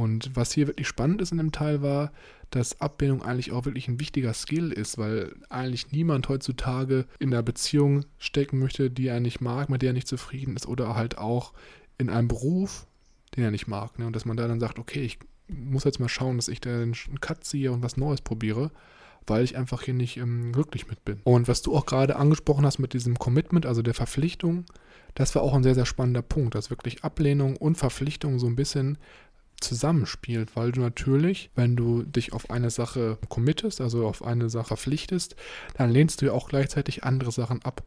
Und 0.01 0.35
was 0.35 0.53
hier 0.53 0.67
wirklich 0.67 0.89
spannend 0.89 1.21
ist 1.21 1.31
in 1.31 1.37
dem 1.37 1.53
Teil 1.53 1.83
war, 1.83 2.11
dass 2.49 2.81
Ablehnung 2.81 3.23
eigentlich 3.23 3.53
auch 3.53 3.67
wirklich 3.67 3.87
ein 3.87 4.01
wichtiger 4.01 4.33
Skill 4.33 4.73
ist, 4.73 4.97
weil 4.97 5.35
eigentlich 5.51 5.93
niemand 5.93 6.27
heutzutage 6.31 7.05
in 7.19 7.35
einer 7.35 7.43
Beziehung 7.43 8.07
stecken 8.17 8.59
möchte, 8.61 8.91
die 8.91 9.09
er 9.09 9.21
nicht 9.21 9.43
mag, 9.43 9.69
mit 9.69 9.83
der 9.83 9.91
er 9.91 9.93
nicht 9.93 10.09
zufrieden 10.09 10.57
ist 10.57 10.67
oder 10.67 10.95
halt 10.97 11.19
auch 11.19 11.53
in 11.99 12.09
einem 12.09 12.29
Beruf, 12.29 12.87
den 13.37 13.45
er 13.45 13.51
nicht 13.51 13.69
mag. 13.69 13.99
Ne? 13.99 14.07
Und 14.07 14.17
dass 14.17 14.25
man 14.25 14.39
da 14.39 14.49
dann 14.49 14.59
sagt, 14.59 14.79
okay, 14.79 15.03
ich 15.03 15.19
muss 15.49 15.85
jetzt 15.85 16.01
mal 16.01 16.09
schauen, 16.09 16.37
dass 16.37 16.49
ich 16.49 16.63
da 16.63 16.71
einen 16.71 16.95
Cut 17.21 17.45
ziehe 17.45 17.71
und 17.71 17.83
was 17.83 17.99
Neues 17.99 18.23
probiere, 18.23 18.71
weil 19.27 19.45
ich 19.45 19.59
einfach 19.59 19.83
hier 19.83 19.93
nicht 19.93 20.17
ähm, 20.17 20.53
glücklich 20.53 20.89
mit 20.89 21.05
bin. 21.05 21.21
Und 21.25 21.47
was 21.47 21.61
du 21.61 21.77
auch 21.77 21.85
gerade 21.85 22.17
angesprochen 22.17 22.65
hast 22.65 22.79
mit 22.79 22.95
diesem 22.95 23.19
Commitment, 23.19 23.67
also 23.67 23.83
der 23.83 23.93
Verpflichtung, 23.93 24.65
das 25.15 25.35
war 25.35 25.43
auch 25.43 25.53
ein 25.53 25.63
sehr, 25.63 25.75
sehr 25.75 25.85
spannender 25.85 26.23
Punkt, 26.23 26.55
dass 26.55 26.71
wirklich 26.71 27.05
Ablehnung 27.05 27.59
und 27.59 27.77
Verpflichtung 27.77 28.39
so 28.39 28.47
ein 28.47 28.57
bisschen 28.57 28.97
zusammenspielt, 29.61 30.57
weil 30.57 30.73
du 30.73 30.81
natürlich, 30.81 31.51
wenn 31.55 31.77
du 31.77 32.03
dich 32.03 32.33
auf 32.33 32.51
eine 32.51 32.71
Sache 32.71 33.19
committest, 33.29 33.81
also 33.81 34.07
auf 34.07 34.25
eine 34.25 34.49
Sache 34.51 34.69
verpflichtest, 34.69 35.37
dann 35.75 35.91
lehnst 35.91 36.21
du 36.21 36.27
ja 36.27 36.33
auch 36.33 36.49
gleichzeitig 36.49 37.05
andere 37.05 37.33
Sachen 37.33 37.63
ab. 37.63 37.83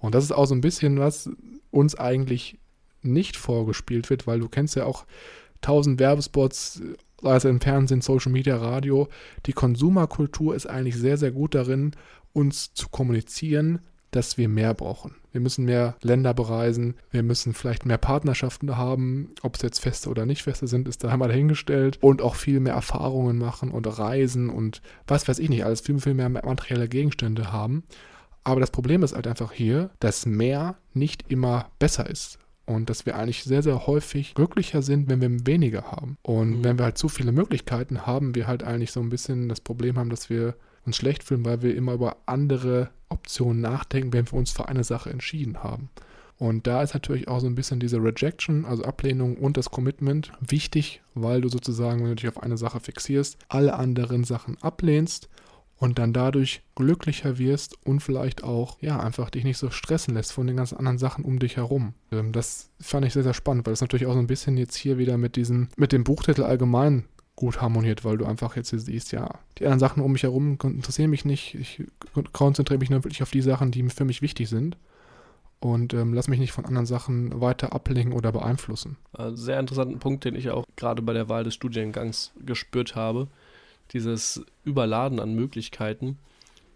Und 0.00 0.14
das 0.14 0.24
ist 0.24 0.32
auch 0.32 0.46
so 0.46 0.54
ein 0.54 0.60
bisschen, 0.62 0.98
was 0.98 1.30
uns 1.70 1.94
eigentlich 1.94 2.58
nicht 3.02 3.36
vorgespielt 3.36 4.10
wird, 4.10 4.26
weil 4.26 4.40
du 4.40 4.48
kennst 4.48 4.76
ja 4.76 4.84
auch 4.84 5.06
tausend 5.60 6.00
Werbespots, 6.00 6.82
also 7.22 7.48
im 7.48 7.60
Fernsehen, 7.60 8.00
Social 8.00 8.32
Media, 8.32 8.56
Radio. 8.56 9.08
Die 9.46 9.52
Konsumerkultur 9.52 10.54
ist 10.54 10.66
eigentlich 10.66 10.96
sehr, 10.96 11.16
sehr 11.16 11.32
gut 11.32 11.54
darin, 11.54 11.92
uns 12.32 12.72
zu 12.74 12.88
kommunizieren, 12.88 13.80
dass 14.10 14.38
wir 14.38 14.48
mehr 14.48 14.74
brauchen. 14.74 15.14
Wir 15.32 15.40
müssen 15.40 15.64
mehr 15.64 15.96
Länder 16.02 16.34
bereisen, 16.34 16.94
wir 17.10 17.22
müssen 17.22 17.54
vielleicht 17.54 17.86
mehr 17.86 17.98
Partnerschaften 17.98 18.76
haben, 18.76 19.34
ob 19.42 19.56
es 19.56 19.62
jetzt 19.62 19.78
feste 19.80 20.10
oder 20.10 20.26
nicht 20.26 20.42
feste 20.42 20.66
sind, 20.66 20.88
ist 20.88 21.04
da 21.04 21.08
einmal 21.08 21.28
dahingestellt 21.28 21.98
und 22.00 22.20
auch 22.22 22.34
viel 22.34 22.60
mehr 22.60 22.74
Erfahrungen 22.74 23.38
machen 23.38 23.70
und 23.70 23.86
reisen 23.86 24.50
und 24.50 24.82
was 25.06 25.28
weiß 25.28 25.38
ich 25.38 25.48
nicht, 25.48 25.64
alles 25.64 25.80
viel, 25.80 25.98
viel 26.00 26.14
mehr 26.14 26.28
materielle 26.28 26.88
Gegenstände 26.88 27.52
haben. 27.52 27.84
Aber 28.42 28.60
das 28.60 28.70
Problem 28.70 29.02
ist 29.02 29.14
halt 29.14 29.26
einfach 29.26 29.52
hier, 29.52 29.90
dass 30.00 30.26
mehr 30.26 30.76
nicht 30.94 31.30
immer 31.30 31.70
besser 31.78 32.08
ist. 32.08 32.38
Und 32.66 32.88
dass 32.88 33.04
wir 33.04 33.16
eigentlich 33.16 33.42
sehr, 33.42 33.62
sehr 33.62 33.88
häufig 33.88 34.34
glücklicher 34.34 34.80
sind, 34.80 35.08
wenn 35.08 35.20
wir 35.20 35.46
weniger 35.46 35.90
haben. 35.90 36.18
Und 36.22 36.58
mhm. 36.58 36.64
wenn 36.64 36.78
wir 36.78 36.84
halt 36.84 36.98
zu 36.98 37.08
viele 37.08 37.32
Möglichkeiten 37.32 38.06
haben, 38.06 38.34
wir 38.34 38.46
halt 38.46 38.62
eigentlich 38.62 38.92
so 38.92 39.00
ein 39.00 39.08
bisschen 39.08 39.48
das 39.48 39.60
Problem 39.60 39.98
haben, 39.98 40.08
dass 40.08 40.30
wir 40.30 40.54
uns 40.86 40.96
schlecht 40.96 41.24
fühlen, 41.24 41.44
weil 41.44 41.62
wir 41.62 41.74
immer 41.74 41.94
über 41.94 42.16
andere 42.26 42.90
Optionen 43.08 43.60
nachdenken, 43.60 44.12
wenn 44.12 44.30
wir 44.30 44.34
uns 44.34 44.50
für 44.50 44.68
eine 44.68 44.84
Sache 44.84 45.10
entschieden 45.10 45.62
haben. 45.62 45.90
Und 46.40 46.66
da 46.66 46.82
ist 46.82 46.94
natürlich 46.94 47.28
auch 47.28 47.40
so 47.40 47.46
ein 47.46 47.54
bisschen 47.54 47.80
diese 47.80 48.02
Rejection, 48.02 48.64
also 48.64 48.84
Ablehnung 48.84 49.36
und 49.36 49.58
das 49.58 49.70
Commitment 49.70 50.32
wichtig, 50.40 51.02
weil 51.14 51.42
du 51.42 51.50
sozusagen, 51.50 52.00
wenn 52.00 52.08
du 52.08 52.14
dich 52.14 52.28
auf 52.28 52.42
eine 52.42 52.56
Sache 52.56 52.80
fixierst, 52.80 53.36
alle 53.48 53.74
anderen 53.74 54.24
Sachen 54.24 54.56
ablehnst 54.62 55.28
und 55.76 55.98
dann 55.98 56.14
dadurch 56.14 56.62
glücklicher 56.76 57.36
wirst 57.36 57.74
und 57.84 58.00
vielleicht 58.00 58.42
auch, 58.42 58.78
ja, 58.80 59.00
einfach 59.00 59.28
dich 59.28 59.44
nicht 59.44 59.58
so 59.58 59.70
stressen 59.70 60.14
lässt 60.14 60.32
von 60.32 60.46
den 60.46 60.56
ganzen 60.56 60.78
anderen 60.78 60.96
Sachen 60.96 61.26
um 61.26 61.38
dich 61.38 61.56
herum. 61.56 61.92
Ähm, 62.10 62.32
das 62.32 62.70
fand 62.80 63.04
ich 63.04 63.12
sehr, 63.12 63.22
sehr 63.22 63.34
spannend, 63.34 63.66
weil 63.66 63.74
es 63.74 63.82
natürlich 63.82 64.06
auch 64.06 64.14
so 64.14 64.18
ein 64.18 64.26
bisschen 64.26 64.56
jetzt 64.56 64.76
hier 64.76 64.96
wieder 64.96 65.18
mit 65.18 65.36
diesem, 65.36 65.68
mit 65.76 65.92
dem 65.92 66.04
Buchtitel 66.04 66.42
allgemein 66.42 67.04
gut 67.40 67.60
harmoniert, 67.60 68.04
weil 68.04 68.18
du 68.18 68.26
einfach 68.26 68.56
jetzt 68.56 68.70
siehst, 68.70 69.12
ja, 69.12 69.28
die 69.58 69.64
anderen 69.64 69.80
Sachen 69.80 70.02
um 70.02 70.12
mich 70.12 70.22
herum 70.22 70.58
interessieren 70.62 71.10
mich 71.10 71.24
nicht. 71.24 71.54
Ich 71.54 71.82
konzentriere 72.32 72.78
mich 72.78 72.90
nur 72.90 73.02
wirklich 73.02 73.22
auf 73.22 73.30
die 73.30 73.42
Sachen, 73.42 73.70
die 73.70 73.82
für 73.88 74.04
mich 74.04 74.22
wichtig 74.22 74.48
sind 74.48 74.76
und 75.58 75.94
ähm, 75.94 76.14
lass 76.14 76.28
mich 76.28 76.38
nicht 76.38 76.52
von 76.52 76.64
anderen 76.64 76.86
Sachen 76.86 77.40
weiter 77.40 77.72
ablenken 77.72 78.12
oder 78.12 78.30
beeinflussen. 78.30 78.96
Sehr 79.32 79.58
interessanten 79.58 79.98
Punkt, 79.98 80.24
den 80.24 80.34
ich 80.34 80.50
auch 80.50 80.64
gerade 80.76 81.02
bei 81.02 81.12
der 81.12 81.28
Wahl 81.28 81.44
des 81.44 81.54
Studiengangs 81.54 82.32
gespürt 82.44 82.94
habe 82.94 83.28
dieses 83.92 84.44
Überladen 84.64 85.20
an 85.20 85.34
Möglichkeiten, 85.34 86.18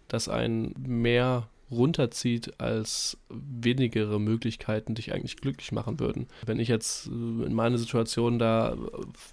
das 0.09 0.29
einen 0.29 0.74
mehr 0.79 1.48
runterzieht 1.74 2.60
als 2.60 3.16
wenigere 3.28 4.20
Möglichkeiten 4.20 4.94
dich 4.94 5.12
eigentlich 5.12 5.37
glücklich 5.37 5.72
machen 5.72 6.00
würden. 6.00 6.26
Wenn 6.46 6.58
ich 6.58 6.68
jetzt 6.68 7.06
äh, 7.06 7.10
in 7.10 7.54
meiner 7.54 7.78
Situation 7.78 8.38
da 8.38 8.76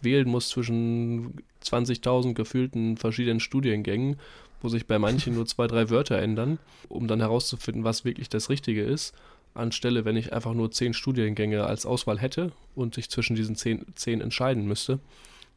wählen 0.02 0.28
muss 0.28 0.50
zwischen 0.50 1.44
20.000 1.64 2.34
gefühlten 2.34 2.98
verschiedenen 2.98 3.40
Studiengängen, 3.40 4.18
wo 4.62 4.70
sich 4.70 4.88
bei 4.88 5.00
manchen 5.00 5.34
nur 5.36 5.46
zwei, 5.46 5.68
drei 5.68 5.90
Wörter 5.90 6.20
ändern, 6.20 6.60
um 6.90 7.08
dann 7.08 7.20
herauszufinden, 7.20 7.84
was 7.84 8.06
wirklich 8.06 8.30
das 8.30 8.50
Richtige 8.50 8.84
ist, 8.84 9.14
anstelle, 9.54 10.06
wenn 10.06 10.16
ich 10.16 10.34
einfach 10.34 10.54
nur 10.54 10.72
zehn 10.72 10.94
Studiengänge 10.94 11.66
als 11.66 11.86
Auswahl 11.86 12.20
hätte 12.20 12.52
und 12.76 12.98
ich 12.98 13.10
zwischen 13.10 13.36
diesen 13.36 13.56
zehn, 13.56 13.86
zehn 13.96 14.22
entscheiden 14.22 14.66
müsste, 14.66 15.00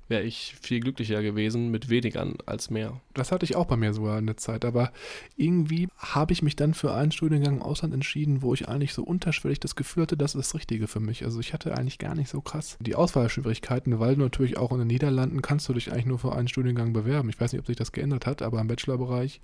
wäre 0.08 0.22
ich 0.22 0.54
viel 0.60 0.80
glücklicher 0.80 1.22
gewesen 1.22 1.70
mit 1.70 1.88
weniger 1.88 2.26
als 2.46 2.70
mehr. 2.70 3.00
Das 3.14 3.32
hatte 3.32 3.44
ich 3.44 3.56
auch 3.56 3.66
bei 3.66 3.76
mir 3.76 3.94
sogar 3.94 4.18
eine 4.18 4.36
Zeit, 4.36 4.64
aber 4.64 4.92
irgendwie 5.36 5.88
habe 5.96 6.32
ich 6.32 6.42
mich 6.42 6.56
dann 6.56 6.74
für 6.74 6.92
einen 6.92 7.12
Studiengang 7.12 7.56
im 7.56 7.62
Ausland 7.62 7.94
entschieden, 7.94 8.42
wo 8.42 8.52
ich 8.54 8.68
eigentlich 8.68 8.92
so 8.92 9.02
unterschwellig 9.02 9.60
das 9.60 9.76
Gefühl 9.76 10.02
hatte, 10.02 10.16
das 10.16 10.34
ist 10.34 10.48
das 10.48 10.54
Richtige 10.54 10.86
für 10.88 11.00
mich. 11.00 11.24
Also 11.24 11.40
ich 11.40 11.52
hatte 11.52 11.76
eigentlich 11.76 11.98
gar 11.98 12.14
nicht 12.14 12.28
so 12.28 12.40
krass 12.40 12.76
die 12.80 12.94
Auswahlschwierigkeiten, 12.94 13.98
weil 13.98 14.16
natürlich 14.16 14.58
auch 14.58 14.72
in 14.72 14.78
den 14.78 14.88
Niederlanden 14.88 15.42
kannst 15.42 15.68
du 15.68 15.72
dich 15.72 15.90
eigentlich 15.90 16.06
nur 16.06 16.18
für 16.18 16.34
einen 16.34 16.48
Studiengang 16.48 16.92
bewerben. 16.92 17.30
Ich 17.30 17.40
weiß 17.40 17.52
nicht, 17.52 17.60
ob 17.60 17.66
sich 17.66 17.76
das 17.76 17.92
geändert 17.92 18.26
hat, 18.26 18.42
aber 18.42 18.60
im 18.60 18.68
Bachelorbereich 18.68 19.40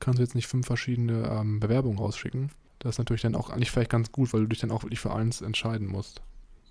kannst 0.00 0.18
du 0.18 0.22
jetzt 0.22 0.34
nicht 0.34 0.48
fünf 0.48 0.66
verschiedene 0.66 1.28
ähm, 1.30 1.60
Bewerbungen 1.60 1.98
rausschicken. 1.98 2.50
Das 2.80 2.96
ist 2.96 2.98
natürlich 2.98 3.22
dann 3.22 3.36
auch 3.36 3.50
eigentlich 3.50 3.70
vielleicht 3.70 3.90
ganz 3.90 4.10
gut, 4.10 4.32
weil 4.32 4.40
du 4.40 4.48
dich 4.48 4.58
dann 4.58 4.72
auch 4.72 4.82
wirklich 4.82 4.98
für 4.98 5.14
eins 5.14 5.40
entscheiden 5.40 5.86
musst. 5.86 6.22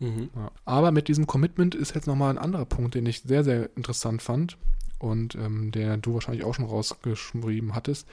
Mhm. 0.02 0.30
Ja. 0.36 0.52
Aber 0.66 0.92
mit 0.92 1.08
diesem 1.08 1.28
Commitment 1.28 1.76
ist 1.76 1.96
jetzt 1.96 2.08
nochmal 2.08 2.32
ein 2.32 2.44
anderer 2.44 2.66
Punkt, 2.66 2.96
den 2.96 3.06
ich 3.06 3.22
sehr, 3.22 3.44
sehr 3.44 3.70
interessant 3.78 4.22
fand 4.22 4.58
und 5.00 5.36
ähm, 5.36 5.72
der 5.72 5.98
du 5.98 6.16
wahrscheinlich 6.16 6.44
auch 6.44 6.56
schon 6.56 6.66
rausgeschrieben 6.66 7.76
hattest. 7.76 8.08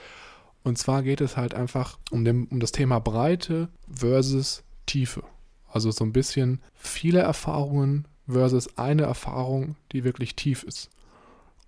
Und 0.63 0.77
zwar 0.77 1.03
geht 1.03 1.21
es 1.21 1.37
halt 1.37 1.55
einfach 1.55 1.99
um, 2.11 2.25
dem, 2.25 2.47
um 2.51 2.61
das 2.61 2.73
Thema 2.73 2.99
Breite 2.99 3.69
versus 3.91 4.63
Tiefe. 4.87 5.23
Also 5.71 5.91
so 5.91 6.05
ein 6.05 6.13
bisschen 6.13 6.61
viele 6.75 7.21
Erfahrungen 7.21 8.07
versus 8.29 8.77
eine 8.77 9.03
Erfahrung, 9.03 9.77
die 9.93 10.05
wirklich 10.05 10.37
tief 10.37 10.63
ist. 10.63 10.91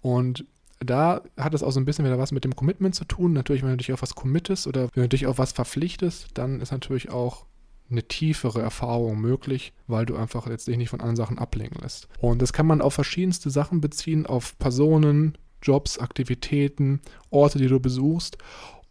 Und 0.02 0.44
da 0.80 1.22
hat 1.36 1.54
es 1.54 1.62
auch 1.62 1.72
so 1.72 1.80
ein 1.80 1.84
bisschen 1.84 2.04
wieder 2.04 2.18
was 2.18 2.32
mit 2.32 2.44
dem 2.44 2.56
Commitment 2.56 2.94
zu 2.94 3.04
tun. 3.04 3.32
Natürlich, 3.32 3.62
wenn 3.62 3.70
du 3.70 3.76
dich 3.76 3.92
auf 3.92 4.02
was 4.02 4.14
committest 4.14 4.66
oder 4.66 4.88
wenn 4.94 5.04
du 5.04 5.08
dich 5.08 5.26
auf 5.26 5.38
was 5.38 5.52
verpflichtest, 5.52 6.28
dann 6.34 6.60
ist 6.60 6.72
natürlich 6.72 7.10
auch 7.10 7.44
eine 7.90 8.02
tiefere 8.04 8.62
Erfahrung 8.62 9.20
möglich, 9.20 9.72
weil 9.86 10.06
du 10.06 10.16
einfach 10.16 10.46
letztlich 10.46 10.76
nicht 10.76 10.90
von 10.90 11.00
anderen 11.00 11.16
Sachen 11.16 11.38
ablenken 11.38 11.80
lässt. 11.82 12.08
Und 12.20 12.40
das 12.40 12.52
kann 12.52 12.66
man 12.66 12.80
auf 12.80 12.94
verschiedenste 12.94 13.50
Sachen 13.50 13.80
beziehen, 13.80 14.26
auf 14.26 14.58
Personen, 14.58 15.36
Jobs, 15.62 15.98
Aktivitäten, 15.98 17.00
Orte, 17.30 17.58
die 17.58 17.66
du 17.66 17.80
besuchst. 17.80 18.38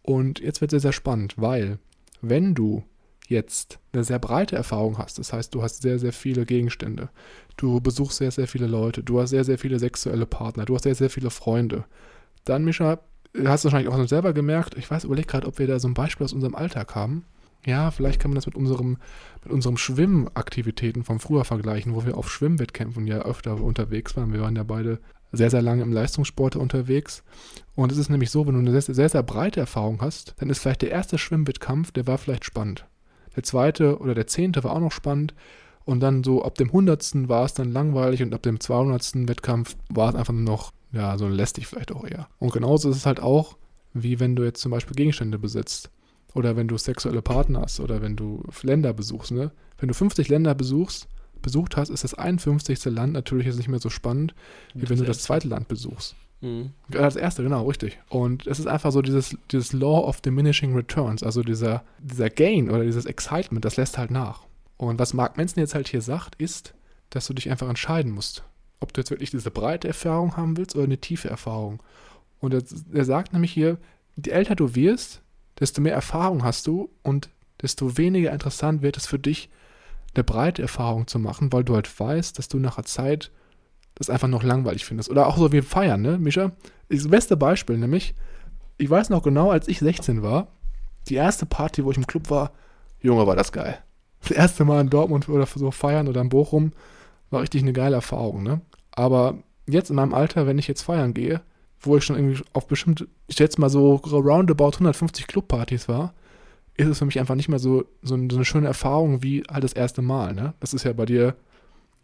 Und 0.02 0.40
jetzt 0.40 0.60
wird 0.60 0.72
es 0.72 0.82
sehr, 0.82 0.90
sehr 0.90 0.92
spannend, 0.92 1.34
weil 1.36 1.78
wenn 2.20 2.54
du 2.54 2.84
jetzt 3.28 3.78
eine 3.92 4.04
sehr 4.04 4.18
breite 4.18 4.56
Erfahrung 4.56 4.98
hast, 4.98 5.18
das 5.18 5.32
heißt, 5.32 5.54
du 5.54 5.62
hast 5.62 5.82
sehr, 5.82 5.98
sehr 5.98 6.12
viele 6.12 6.44
Gegenstände, 6.44 7.10
du 7.56 7.80
besuchst 7.80 8.18
sehr, 8.18 8.30
sehr 8.30 8.48
viele 8.48 8.66
Leute, 8.66 9.02
du 9.02 9.20
hast 9.20 9.30
sehr, 9.30 9.44
sehr 9.44 9.58
viele 9.58 9.78
sexuelle 9.78 10.26
Partner, 10.26 10.64
du 10.64 10.74
hast 10.74 10.82
sehr, 10.82 10.96
sehr 10.96 11.10
viele 11.10 11.30
Freunde, 11.30 11.84
dann, 12.44 12.64
Mischa, 12.64 12.98
hast 13.44 13.64
du 13.64 13.66
wahrscheinlich 13.66 13.92
auch 13.92 14.08
selber 14.08 14.32
gemerkt, 14.32 14.76
ich 14.76 14.90
weiß, 14.90 15.04
überleg 15.04 15.28
gerade, 15.28 15.46
ob 15.46 15.58
wir 15.58 15.68
da 15.68 15.78
so 15.78 15.86
ein 15.86 15.94
Beispiel 15.94 16.24
aus 16.24 16.32
unserem 16.32 16.56
Alltag 16.56 16.94
haben, 16.96 17.24
ja, 17.66 17.90
vielleicht 17.90 18.20
kann 18.20 18.30
man 18.30 18.36
das 18.36 18.46
mit 18.46 18.54
unserem, 18.54 18.96
mit 19.44 19.52
unserem 19.52 19.76
Schwimmaktivitäten 19.76 21.04
vom 21.04 21.20
früher 21.20 21.44
vergleichen, 21.44 21.94
wo 21.94 22.04
wir 22.06 22.16
auf 22.16 22.30
Schwimmwettkämpfen 22.30 23.06
ja 23.06 23.18
öfter 23.18 23.60
unterwegs 23.60 24.16
waren. 24.16 24.32
Wir 24.32 24.40
waren 24.40 24.56
ja 24.56 24.62
beide 24.62 24.98
sehr, 25.32 25.50
sehr 25.50 25.62
lange 25.62 25.82
im 25.82 25.92
Leistungssport 25.92 26.56
unterwegs. 26.56 27.22
Und 27.74 27.92
es 27.92 27.98
ist 27.98 28.08
nämlich 28.08 28.30
so, 28.30 28.46
wenn 28.46 28.54
du 28.54 28.60
eine 28.60 28.80
sehr, 28.80 28.94
sehr, 28.94 29.08
sehr 29.08 29.22
breite 29.22 29.60
Erfahrung 29.60 30.00
hast, 30.00 30.34
dann 30.38 30.50
ist 30.50 30.58
vielleicht 30.58 30.82
der 30.82 30.90
erste 30.90 31.18
Schwimmwettkampf, 31.18 31.92
der 31.92 32.06
war 32.06 32.18
vielleicht 32.18 32.44
spannend. 32.44 32.86
Der 33.36 33.42
zweite 33.42 33.98
oder 33.98 34.14
der 34.14 34.26
zehnte 34.26 34.64
war 34.64 34.72
auch 34.72 34.80
noch 34.80 34.92
spannend. 34.92 35.34
Und 35.84 36.00
dann 36.00 36.24
so 36.24 36.44
ab 36.44 36.56
dem 36.56 36.72
hundertsten 36.72 37.28
war 37.28 37.44
es 37.44 37.54
dann 37.54 37.72
langweilig 37.72 38.22
und 38.22 38.34
ab 38.34 38.42
dem 38.42 38.60
zweihundertsten 38.60 39.28
Wettkampf 39.28 39.76
war 39.88 40.10
es 40.10 40.14
einfach 40.14 40.32
nur 40.32 40.42
noch, 40.42 40.72
ja, 40.92 41.16
so 41.16 41.28
lästig 41.28 41.66
vielleicht 41.66 41.92
auch 41.92 42.04
eher. 42.04 42.28
Und 42.38 42.52
genauso 42.52 42.90
ist 42.90 42.96
es 42.96 43.06
halt 43.06 43.20
auch, 43.20 43.56
wie 43.92 44.20
wenn 44.20 44.36
du 44.36 44.44
jetzt 44.44 44.60
zum 44.60 44.70
Beispiel 44.70 44.94
Gegenstände 44.94 45.38
besitzt. 45.38 45.90
Oder 46.34 46.56
wenn 46.56 46.68
du 46.68 46.78
sexuelle 46.78 47.22
Partner 47.22 47.62
hast 47.62 47.80
oder 47.80 48.02
wenn 48.02 48.16
du 48.16 48.42
Länder 48.62 48.92
besuchst. 48.92 49.32
Ne? 49.32 49.50
Wenn 49.78 49.88
du 49.88 49.94
50 49.94 50.28
Länder 50.28 50.54
besuchst, 50.54 51.08
besucht 51.42 51.76
hast, 51.76 51.88
ist 51.88 52.04
das 52.04 52.14
51. 52.14 52.84
Land 52.86 53.12
natürlich 53.12 53.46
jetzt 53.46 53.56
nicht 53.56 53.68
mehr 53.68 53.80
so 53.80 53.90
spannend, 53.90 54.34
wie 54.74 54.82
das 54.82 54.90
wenn 54.90 54.98
du 54.98 55.04
das 55.04 55.22
zweite 55.22 55.48
Land 55.48 55.68
besuchst. 55.68 56.14
Mhm. 56.40 56.70
Das 56.88 57.16
erste, 57.16 57.42
genau, 57.42 57.66
richtig. 57.66 57.98
Und 58.08 58.46
es 58.46 58.58
ist 58.58 58.66
einfach 58.66 58.92
so 58.92 59.02
dieses, 59.02 59.36
dieses 59.50 59.72
Law 59.72 60.06
of 60.06 60.20
Diminishing 60.20 60.74
Returns, 60.74 61.22
also 61.22 61.42
dieser, 61.42 61.82
dieser 61.98 62.30
Gain 62.30 62.70
oder 62.70 62.84
dieses 62.84 63.06
Excitement, 63.06 63.64
das 63.64 63.76
lässt 63.76 63.98
halt 63.98 64.10
nach. 64.10 64.46
Und 64.76 64.98
was 64.98 65.12
Mark 65.12 65.36
Manson 65.36 65.60
jetzt 65.60 65.74
halt 65.74 65.88
hier 65.88 66.02
sagt, 66.02 66.36
ist, 66.36 66.74
dass 67.10 67.26
du 67.26 67.34
dich 67.34 67.50
einfach 67.50 67.68
entscheiden 67.68 68.12
musst, 68.12 68.44
ob 68.80 68.92
du 68.92 69.00
jetzt 69.00 69.10
wirklich 69.10 69.30
diese 69.30 69.50
breite 69.50 69.88
Erfahrung 69.88 70.36
haben 70.36 70.56
willst 70.56 70.74
oder 70.76 70.84
eine 70.84 70.98
tiefe 70.98 71.28
Erfahrung. 71.28 71.82
Und 72.40 72.54
er, 72.54 72.62
er 72.92 73.04
sagt 73.04 73.32
nämlich 73.32 73.52
hier, 73.52 73.76
je 74.16 74.32
älter 74.32 74.54
du 74.54 74.74
wirst, 74.74 75.20
desto 75.60 75.80
mehr 75.80 75.94
Erfahrung 75.94 76.42
hast 76.42 76.66
du 76.66 76.90
und 77.02 77.28
desto 77.62 77.98
weniger 77.98 78.32
interessant 78.32 78.82
wird 78.82 78.96
es 78.96 79.06
für 79.06 79.18
dich, 79.18 79.50
eine 80.14 80.24
breite 80.24 80.62
Erfahrung 80.62 81.06
zu 81.06 81.18
machen, 81.18 81.52
weil 81.52 81.62
du 81.62 81.74
halt 81.74 82.00
weißt, 82.00 82.38
dass 82.38 82.48
du 82.48 82.58
nach 82.58 82.76
der 82.76 82.84
Zeit 82.84 83.30
das 83.94 84.10
einfach 84.10 84.28
noch 84.28 84.42
langweilig 84.42 84.84
findest. 84.84 85.10
Oder 85.10 85.26
auch 85.26 85.36
so 85.36 85.52
wie 85.52 85.62
Feiern, 85.62 86.00
ne, 86.00 86.18
Mischa? 86.18 86.52
Das 86.88 87.06
beste 87.08 87.36
Beispiel 87.36 87.78
nämlich, 87.78 88.14
ich 88.78 88.88
weiß 88.88 89.10
noch 89.10 89.22
genau, 89.22 89.50
als 89.50 89.68
ich 89.68 89.78
16 89.78 90.22
war, 90.22 90.48
die 91.08 91.14
erste 91.14 91.46
Party, 91.46 91.84
wo 91.84 91.90
ich 91.90 91.96
im 91.96 92.06
Club 92.06 92.30
war, 92.30 92.52
Junge, 93.00 93.26
war 93.26 93.36
das 93.36 93.52
geil. 93.52 93.78
Das 94.22 94.30
erste 94.32 94.64
Mal 94.64 94.80
in 94.82 94.90
Dortmund 94.90 95.28
oder 95.28 95.46
so 95.46 95.70
feiern 95.70 96.08
oder 96.08 96.20
in 96.20 96.28
Bochum 96.28 96.72
war 97.30 97.42
richtig 97.42 97.62
eine 97.62 97.72
geile 97.72 97.96
Erfahrung, 97.96 98.42
ne? 98.42 98.60
Aber 98.90 99.38
jetzt 99.66 99.90
in 99.90 99.96
meinem 99.96 100.12
Alter, 100.12 100.46
wenn 100.46 100.58
ich 100.58 100.68
jetzt 100.68 100.82
feiern 100.82 101.14
gehe, 101.14 101.40
wo 101.80 101.96
ich 101.96 102.04
schon 102.04 102.16
irgendwie 102.16 102.42
auf 102.52 102.66
bestimmt, 102.66 103.06
ich 103.26 103.36
schätze 103.36 103.60
mal 103.60 103.70
so 103.70 103.96
roundabout 103.96 104.72
150 104.74 105.26
Clubpartys 105.26 105.88
war, 105.88 106.14
ist 106.76 106.88
es 106.88 106.98
für 106.98 107.06
mich 107.06 107.18
einfach 107.18 107.34
nicht 107.34 107.48
mehr 107.48 107.58
so, 107.58 107.84
so, 108.02 108.14
eine 108.14 108.44
schöne 108.44 108.66
Erfahrung 108.66 109.22
wie 109.22 109.42
halt 109.50 109.64
das 109.64 109.72
erste 109.72 110.02
Mal. 110.02 110.34
Ne? 110.34 110.54
Das 110.60 110.74
ist 110.74 110.84
ja 110.84 110.92
bei 110.92 111.06
dir 111.06 111.36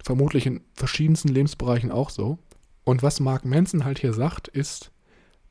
vermutlich 0.02 0.46
in 0.46 0.60
verschiedensten 0.74 1.28
Lebensbereichen 1.28 1.90
auch 1.90 2.10
so. 2.10 2.38
Und 2.84 3.02
was 3.02 3.20
Mark 3.20 3.44
Manson 3.44 3.84
halt 3.84 3.98
hier 3.98 4.12
sagt, 4.12 4.48
ist, 4.48 4.92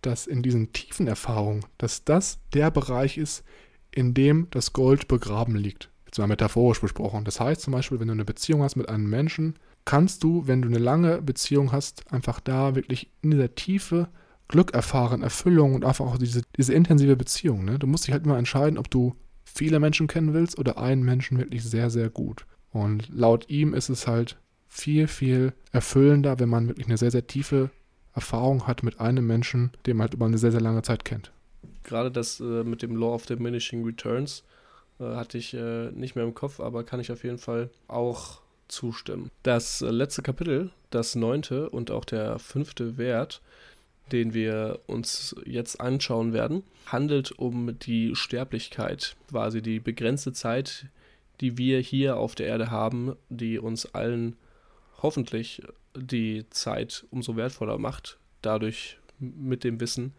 dass 0.01 0.27
in 0.27 0.43
diesen 0.43 0.71
tiefen 0.73 1.07
Erfahrungen, 1.07 1.65
dass 1.77 2.05
das 2.05 2.39
der 2.53 2.71
Bereich 2.71 3.17
ist, 3.17 3.43
in 3.91 4.13
dem 4.13 4.47
das 4.51 4.73
Gold 4.73 5.07
begraben 5.07 5.55
liegt. 5.55 5.89
Jetzt 6.05 6.19
mal 6.19 6.27
metaphorisch 6.27 6.79
besprochen. 6.79 7.25
Das 7.25 7.39
heißt 7.39 7.61
zum 7.61 7.73
Beispiel, 7.73 7.99
wenn 7.99 8.07
du 8.07 8.13
eine 8.13 8.25
Beziehung 8.25 8.61
hast 8.61 8.75
mit 8.75 8.89
einem 8.89 9.09
Menschen, 9.09 9.55
kannst 9.85 10.23
du, 10.23 10.47
wenn 10.47 10.61
du 10.61 10.67
eine 10.67 10.79
lange 10.79 11.21
Beziehung 11.21 11.71
hast, 11.71 12.11
einfach 12.11 12.39
da 12.39 12.75
wirklich 12.75 13.11
in 13.21 13.31
dieser 13.31 13.53
Tiefe 13.55 14.09
Glück 14.47 14.73
erfahren, 14.73 15.23
Erfüllung 15.23 15.73
und 15.73 15.85
einfach 15.85 16.05
auch 16.05 16.17
diese, 16.17 16.41
diese 16.57 16.73
intensive 16.73 17.15
Beziehung. 17.15 17.65
Ne? 17.65 17.79
Du 17.79 17.87
musst 17.87 18.05
dich 18.05 18.13
halt 18.13 18.25
immer 18.25 18.37
entscheiden, 18.37 18.77
ob 18.77 18.89
du 18.89 19.15
viele 19.43 19.79
Menschen 19.79 20.07
kennen 20.07 20.33
willst 20.33 20.57
oder 20.57 20.77
einen 20.77 21.03
Menschen 21.03 21.37
wirklich 21.37 21.63
sehr, 21.63 21.89
sehr 21.89 22.09
gut. 22.09 22.45
Und 22.71 23.09
laut 23.09 23.49
ihm 23.49 23.73
ist 23.73 23.89
es 23.89 24.05
halt 24.05 24.37
viel, 24.67 25.07
viel 25.07 25.53
erfüllender, 25.71 26.39
wenn 26.39 26.49
man 26.49 26.67
wirklich 26.67 26.87
eine 26.87 26.97
sehr, 26.97 27.11
sehr 27.11 27.25
tiefe 27.25 27.69
Erfahrung 28.13 28.67
hat 28.67 28.83
mit 28.83 28.99
einem 28.99 29.25
Menschen, 29.25 29.71
den 29.85 29.97
man 29.97 30.05
halt 30.05 30.13
über 30.13 30.25
eine 30.25 30.37
sehr, 30.37 30.51
sehr 30.51 30.61
lange 30.61 30.81
Zeit 30.81 31.05
kennt. 31.05 31.31
Gerade 31.83 32.11
das 32.11 32.39
äh, 32.39 32.63
mit 32.63 32.81
dem 32.81 32.95
Law 32.95 33.13
of 33.13 33.25
Diminishing 33.25 33.83
Returns 33.83 34.43
äh, 34.99 35.03
hatte 35.03 35.37
ich 35.37 35.53
äh, 35.53 35.91
nicht 35.91 36.15
mehr 36.15 36.25
im 36.25 36.33
Kopf, 36.33 36.59
aber 36.59 36.83
kann 36.83 36.99
ich 36.99 37.11
auf 37.11 37.23
jeden 37.23 37.37
Fall 37.37 37.69
auch 37.87 38.41
zustimmen. 38.67 39.31
Das 39.43 39.81
letzte 39.81 40.21
Kapitel, 40.21 40.71
das 40.89 41.15
neunte 41.15 41.69
und 41.69 41.91
auch 41.91 42.05
der 42.05 42.39
fünfte 42.39 42.97
Wert, 42.97 43.41
den 44.11 44.33
wir 44.33 44.79
uns 44.87 45.35
jetzt 45.45 45.79
anschauen 45.81 46.33
werden, 46.33 46.63
handelt 46.85 47.31
um 47.31 47.77
die 47.79 48.15
Sterblichkeit, 48.15 49.15
quasi 49.29 49.61
die 49.61 49.79
begrenzte 49.79 50.33
Zeit, 50.33 50.85
die 51.41 51.57
wir 51.57 51.79
hier 51.79 52.17
auf 52.17 52.35
der 52.35 52.47
Erde 52.47 52.71
haben, 52.71 53.15
die 53.29 53.59
uns 53.59 53.93
allen 53.93 54.35
hoffentlich 55.01 55.61
die 55.95 56.45
Zeit 56.49 57.05
umso 57.09 57.35
wertvoller 57.35 57.77
macht, 57.77 58.17
dadurch 58.41 58.97
mit 59.19 59.63
dem 59.63 59.79
Wissen, 59.79 60.13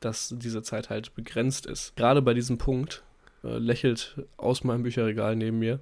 dass 0.00 0.34
diese 0.36 0.62
Zeit 0.62 0.90
halt 0.90 1.14
begrenzt 1.14 1.66
ist. 1.66 1.96
Gerade 1.96 2.22
bei 2.22 2.34
diesem 2.34 2.58
Punkt 2.58 3.02
äh, 3.44 3.58
lächelt 3.58 4.16
aus 4.36 4.64
meinem 4.64 4.82
Bücherregal 4.82 5.36
neben 5.36 5.58
mir 5.58 5.80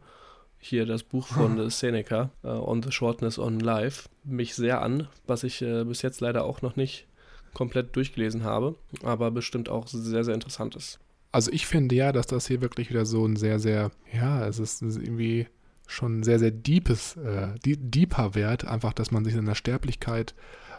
hier 0.58 0.86
das 0.86 1.02
Buch 1.02 1.26
von 1.26 1.70
Seneca, 1.70 2.30
uh, 2.44 2.48
On 2.48 2.82
the 2.82 2.92
Shortness 2.92 3.38
on 3.38 3.60
Life, 3.60 4.08
mich 4.24 4.54
sehr 4.54 4.82
an, 4.82 5.08
was 5.26 5.44
ich 5.44 5.62
äh, 5.62 5.84
bis 5.84 6.02
jetzt 6.02 6.20
leider 6.20 6.44
auch 6.44 6.62
noch 6.62 6.76
nicht 6.76 7.06
komplett 7.54 7.96
durchgelesen 7.96 8.44
habe, 8.44 8.76
aber 9.02 9.30
bestimmt 9.30 9.68
auch 9.68 9.86
sehr, 9.86 10.24
sehr 10.24 10.34
interessant 10.34 10.76
ist. 10.76 10.98
Also 11.32 11.50
ich 11.52 11.66
finde 11.66 11.94
ja, 11.94 12.12
dass 12.12 12.26
das 12.26 12.46
hier 12.46 12.60
wirklich 12.60 12.90
wieder 12.90 13.04
so 13.04 13.26
ein 13.26 13.36
sehr, 13.36 13.58
sehr, 13.58 13.90
ja, 14.12 14.46
es 14.46 14.58
ist 14.58 14.82
irgendwie 14.82 15.46
schon 15.86 16.20
ein 16.20 16.22
sehr, 16.22 16.38
sehr 16.38 16.50
deepes, 16.50 17.16
äh, 17.16 17.48
deeper 17.64 18.34
Wert, 18.34 18.64
einfach, 18.66 18.92
dass 18.92 19.10
man 19.10 19.24
sich 19.24 19.34
in 19.34 19.46
der 19.46 19.54
Sterblichkeit 19.54 20.34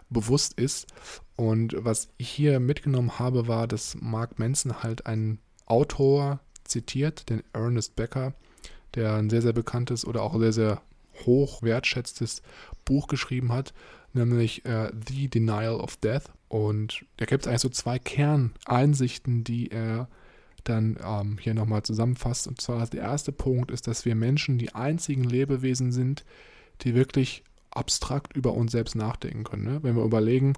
bewusst 0.10 0.60
ist. 0.60 0.88
Und 1.36 1.76
was 1.78 2.10
ich 2.18 2.30
hier 2.30 2.60
mitgenommen 2.60 3.20
habe, 3.20 3.48
war, 3.48 3.68
dass 3.68 3.96
Mark 4.00 4.40
Manson 4.40 4.84
halt 4.84 5.06
einen 5.06 5.40
Autor 5.66 6.40
zitiert, 6.64 7.30
den 7.30 7.44
Ernest 7.54 7.96
Becker, 7.96 8.34
der 8.96 9.16
ein 9.16 9.30
sehr, 9.30 9.42
sehr 9.42 9.54
bekanntes 9.54 10.06
oder 10.06 10.22
auch 10.24 10.38
sehr, 10.40 10.54
sehr 10.54 10.82
hoch 11.26 11.62
wertschätztes 11.62 12.42
Buch 12.86 13.08
geschrieben 13.08 13.52
hat, 13.52 13.74
nämlich 14.14 14.66
äh, 14.66 14.92
The 15.08 15.30
Denial 15.30 15.76
of 15.76 15.98
Death. 15.98 16.32
Und 16.48 17.06
da 17.18 17.26
gibt 17.26 17.44
es 17.44 17.48
eigentlich 17.48 17.62
so 17.62 17.70
zwei 17.70 18.00
Kerneinsichten, 18.00 19.44
die 19.44 19.72
er 19.72 20.08
dann 20.64 20.98
ähm, 21.04 21.38
hier 21.40 21.54
nochmal 21.54 21.84
zusammenfasst. 21.84 22.48
Und 22.48 22.62
zwar 22.62 22.86
der 22.88 23.02
erste 23.02 23.32
Punkt 23.32 23.72
ist, 23.72 23.88
dass 23.88 24.06
wir 24.06 24.16
Menschen 24.16 24.58
die 24.58 24.74
einzigen 24.74 25.24
Lebewesen 25.24 25.92
sind, 25.92 26.26
die 26.82 26.96
wirklich 26.96 27.44
abstrakt 27.72 28.36
über 28.36 28.54
uns 28.54 28.72
selbst 28.72 28.96
nachdenken 28.96 29.44
können. 29.44 29.64
Ne? 29.64 29.80
Wenn 29.84 29.96
wir 29.96 30.04
überlegen, 30.04 30.54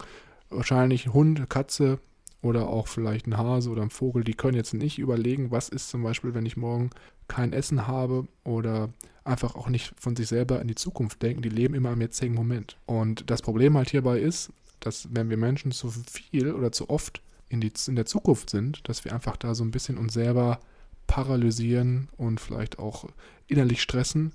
wahrscheinlich 0.50 1.08
Hund, 1.10 1.50
Katze 1.50 2.00
oder 2.41 2.67
auch 2.67 2.88
vielleicht 2.88 3.28
ein 3.28 3.38
Hase 3.38 3.70
oder 3.70 3.82
ein 3.82 3.89
Vogel, 3.89 4.24
die 4.24 4.34
können 4.34 4.58
jetzt 4.58 4.74
nicht 4.74 5.00
überlegen, 5.00 5.52
was 5.52 5.70
ist 5.70 5.89
zum 5.89 6.04
Beispiel, 6.04 6.34
wenn 6.34 6.46
ich 6.46 6.58
morgen 6.58 6.89
kein 7.32 7.54
Essen 7.54 7.88
habe 7.88 8.28
oder 8.44 8.89
einfach 9.24 9.56
auch 9.56 9.70
nicht 9.70 9.94
von 9.98 10.17
sich 10.17 10.28
selber 10.28 10.62
in 10.62 10.67
die 10.67 10.76
Zukunft 10.76 11.22
denken. 11.22 11.41
Die 11.41 11.50
leben 11.50 11.76
immer 11.76 11.94
im 11.94 12.02
jetzigen 12.02 12.36
Moment. 12.36 12.78
Und 12.86 13.30
das 13.30 13.41
Problem 13.41 13.78
halt 13.78 13.89
hierbei 13.89 14.20
ist, 14.20 14.52
dass 14.82 15.08
wenn 15.12 15.30
wir 15.30 15.38
Menschen 15.38 15.72
zu 15.72 15.89
viel 15.89 16.52
oder 16.52 16.74
zu 16.74 16.89
oft 16.89 17.22
in, 17.48 17.62
die, 17.62 17.72
in 17.88 17.96
der 17.96 18.06
Zukunft 18.06 18.50
sind, 18.50 18.88
dass 18.89 19.06
wir 19.06 19.13
einfach 19.13 19.38
da 19.38 19.56
so 19.56 19.63
ein 19.63 19.72
bisschen 19.72 19.98
uns 19.98 20.13
selber 20.13 20.60
paralysieren 21.08 22.10
und 22.17 22.41
vielleicht 22.41 22.80
auch 22.80 23.08
innerlich 23.48 23.82
stressen. 23.82 24.34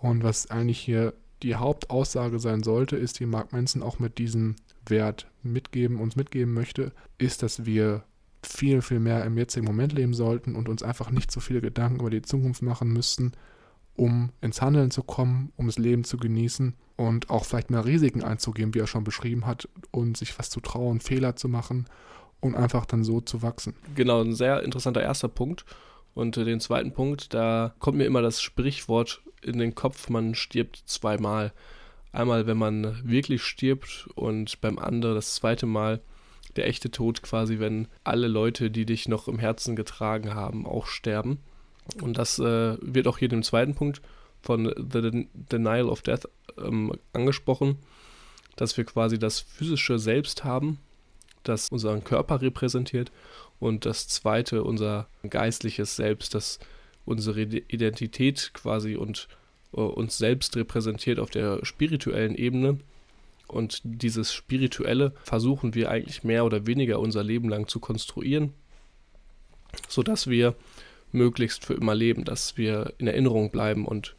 Und 0.00 0.24
was 0.24 0.50
eigentlich 0.50 0.80
hier 0.80 1.14
die 1.42 1.54
Hauptaussage 1.54 2.40
sein 2.40 2.64
sollte, 2.64 2.96
ist, 2.96 3.20
die 3.20 3.26
Mark 3.26 3.52
Manson 3.52 3.82
auch 3.82 4.00
mit 4.00 4.18
diesem 4.18 4.56
Wert 4.86 5.28
mitgeben, 5.42 6.00
uns 6.00 6.16
mitgeben 6.16 6.52
möchte, 6.52 6.92
ist, 7.18 7.42
dass 7.44 7.64
wir 7.64 8.02
viel, 8.46 8.82
viel 8.82 9.00
mehr 9.00 9.24
im 9.24 9.36
jetzigen 9.36 9.66
Moment 9.66 9.92
leben 9.92 10.14
sollten 10.14 10.56
und 10.56 10.68
uns 10.68 10.82
einfach 10.82 11.10
nicht 11.10 11.30
so 11.30 11.40
viele 11.40 11.60
Gedanken 11.60 12.00
über 12.00 12.10
die 12.10 12.22
Zukunft 12.22 12.62
machen 12.62 12.92
müssten, 12.92 13.32
um 13.96 14.30
ins 14.40 14.60
Handeln 14.60 14.90
zu 14.90 15.02
kommen, 15.02 15.52
um 15.56 15.66
das 15.66 15.78
Leben 15.78 16.04
zu 16.04 16.16
genießen 16.16 16.74
und 16.96 17.30
auch 17.30 17.44
vielleicht 17.44 17.70
mehr 17.70 17.84
Risiken 17.84 18.22
einzugehen, 18.22 18.74
wie 18.74 18.80
er 18.80 18.86
schon 18.86 19.04
beschrieben 19.04 19.46
hat, 19.46 19.68
und 19.90 20.16
sich 20.16 20.38
was 20.38 20.50
zu 20.50 20.60
trauen, 20.60 21.00
Fehler 21.00 21.36
zu 21.36 21.48
machen 21.48 21.86
und 22.40 22.54
einfach 22.54 22.86
dann 22.86 23.04
so 23.04 23.20
zu 23.20 23.42
wachsen. 23.42 23.74
Genau, 23.94 24.20
ein 24.20 24.34
sehr 24.34 24.62
interessanter 24.62 25.02
erster 25.02 25.28
Punkt. 25.28 25.64
Und 26.14 26.36
den 26.36 26.60
zweiten 26.60 26.92
Punkt, 26.92 27.34
da 27.34 27.74
kommt 27.80 27.98
mir 27.98 28.04
immer 28.04 28.22
das 28.22 28.40
Sprichwort 28.40 29.22
in 29.42 29.58
den 29.58 29.74
Kopf, 29.74 30.08
man 30.08 30.34
stirbt 30.34 30.82
zweimal. 30.86 31.52
Einmal, 32.12 32.46
wenn 32.46 32.56
man 32.56 33.00
wirklich 33.02 33.42
stirbt 33.42 34.08
und 34.14 34.60
beim 34.60 34.78
anderen 34.78 35.16
das 35.16 35.34
zweite 35.34 35.66
Mal 35.66 36.00
der 36.56 36.66
echte 36.66 36.90
Tod 36.90 37.22
quasi, 37.22 37.58
wenn 37.58 37.88
alle 38.04 38.28
Leute, 38.28 38.70
die 38.70 38.86
dich 38.86 39.08
noch 39.08 39.28
im 39.28 39.38
Herzen 39.38 39.76
getragen 39.76 40.34
haben, 40.34 40.66
auch 40.66 40.86
sterben. 40.86 41.38
Und 42.02 42.18
das 42.18 42.38
äh, 42.38 42.76
wird 42.80 43.06
auch 43.06 43.18
hier 43.18 43.32
im 43.32 43.42
zweiten 43.42 43.74
Punkt 43.74 44.00
von 44.40 44.72
The 44.76 45.26
Denial 45.32 45.88
of 45.88 46.02
Death 46.02 46.28
ähm, 46.58 46.92
angesprochen, 47.12 47.78
dass 48.56 48.76
wir 48.76 48.84
quasi 48.84 49.18
das 49.18 49.40
physische 49.40 49.98
Selbst 49.98 50.44
haben, 50.44 50.78
das 51.42 51.68
unseren 51.70 52.04
Körper 52.04 52.40
repräsentiert 52.40 53.10
und 53.58 53.86
das 53.86 54.08
zweite 54.08 54.64
unser 54.64 55.08
geistliches 55.28 55.96
Selbst, 55.96 56.34
das 56.34 56.58
unsere 57.04 57.42
Identität 57.42 58.52
quasi 58.54 58.96
und 58.96 59.28
äh, 59.72 59.80
uns 59.80 60.18
selbst 60.18 60.56
repräsentiert 60.56 61.18
auf 61.18 61.30
der 61.30 61.64
spirituellen 61.64 62.34
Ebene. 62.34 62.78
Und 63.46 63.80
dieses 63.84 64.32
Spirituelle 64.32 65.12
versuchen 65.22 65.74
wir 65.74 65.90
eigentlich 65.90 66.24
mehr 66.24 66.44
oder 66.44 66.66
weniger 66.66 66.98
unser 66.98 67.22
Leben 67.22 67.48
lang 67.48 67.68
zu 67.68 67.78
konstruieren, 67.78 68.52
sodass 69.88 70.28
wir 70.28 70.54
möglichst 71.12 71.64
für 71.64 71.74
immer 71.74 71.94
leben, 71.94 72.24
dass 72.24 72.56
wir 72.56 72.94
in 72.98 73.06
Erinnerung 73.06 73.50
bleiben 73.50 73.86
und 73.86 74.16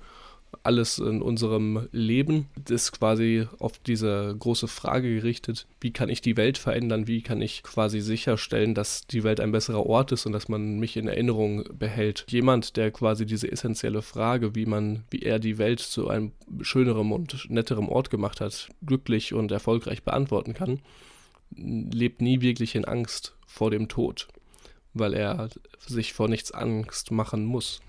alles 0.65 0.97
in 0.97 1.21
unserem 1.21 1.88
Leben 1.91 2.47
ist 2.69 2.91
quasi 2.91 3.47
auf 3.60 3.78
diese 3.80 4.36
große 4.38 4.67
Frage 4.67 5.13
gerichtet, 5.13 5.67
wie 5.80 5.91
kann 5.91 6.10
ich 6.10 6.21
die 6.21 6.38
Welt 6.38 6.58
verändern, 6.58 7.08
wie 7.08 7.21
kann 7.21 7.41
ich 7.41 7.63
quasi 7.63 8.01
sicherstellen, 8.01 8.73
dass 8.73 9.06
die 9.06 9.23
Welt 9.23 9.39
ein 9.39 9.51
besserer 9.51 9.86
Ort 9.86 10.12
ist 10.12 10.25
und 10.25 10.32
dass 10.32 10.49
man 10.49 10.80
mich 10.80 10.97
in 10.97 11.08
Erinnerung 11.08 11.63
behält. 11.78 12.25
Jemand, 12.30 12.78
der 12.78 12.91
quasi 12.91 13.25
diese 13.25 13.51
essentielle 13.51 14.01
Frage, 14.01 14.56
wie 14.56 14.65
man, 14.65 15.04
wie 15.12 15.21
er 15.21 15.39
die 15.39 15.58
Welt 15.58 15.80
zu 15.80 16.08
einem 16.10 16.32
schöneren 16.62 17.12
und 17.12 17.49
netterem 17.49 17.88
Ort 17.88 18.10
gemacht 18.10 18.41
hat, 18.41 18.69
glücklich 18.86 19.34
und 19.34 19.51
erfolgreich 19.51 20.04
beantworten 20.04 20.54
kann, 20.54 20.80
lebt 21.56 22.21
nie 22.21 22.41
wirklich 22.41 22.75
in 22.75 22.86
Angst 22.86 23.36
vor 23.45 23.71
dem 23.71 23.88
Tod, 23.88 24.28
weil 24.93 25.13
er 25.13 25.49
sich 25.86 26.13
vor 26.13 26.28
nichts 26.28 26.51
Angst 26.51 27.12
machen 27.12 27.45
muss. 27.45 27.82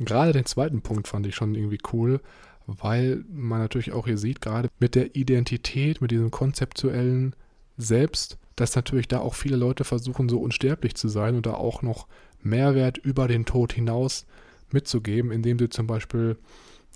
Gerade 0.00 0.32
den 0.32 0.44
zweiten 0.44 0.82
Punkt 0.82 1.08
fand 1.08 1.26
ich 1.26 1.34
schon 1.34 1.54
irgendwie 1.54 1.78
cool, 1.92 2.20
weil 2.66 3.24
man 3.30 3.60
natürlich 3.60 3.92
auch 3.92 4.06
hier 4.06 4.18
sieht, 4.18 4.40
gerade 4.40 4.68
mit 4.78 4.94
der 4.94 5.16
Identität, 5.16 6.00
mit 6.00 6.10
diesem 6.10 6.30
konzeptuellen 6.30 7.34
Selbst, 7.78 8.38
dass 8.56 8.74
natürlich 8.74 9.08
da 9.08 9.20
auch 9.20 9.34
viele 9.34 9.56
Leute 9.56 9.84
versuchen, 9.84 10.28
so 10.28 10.40
unsterblich 10.40 10.94
zu 10.96 11.08
sein 11.08 11.36
und 11.36 11.46
da 11.46 11.54
auch 11.54 11.82
noch 11.82 12.06
Mehrwert 12.42 12.98
über 12.98 13.28
den 13.28 13.44
Tod 13.44 13.72
hinaus 13.72 14.26
mitzugeben, 14.70 15.30
indem 15.30 15.58
sie 15.58 15.68
zum 15.68 15.86
Beispiel 15.86 16.36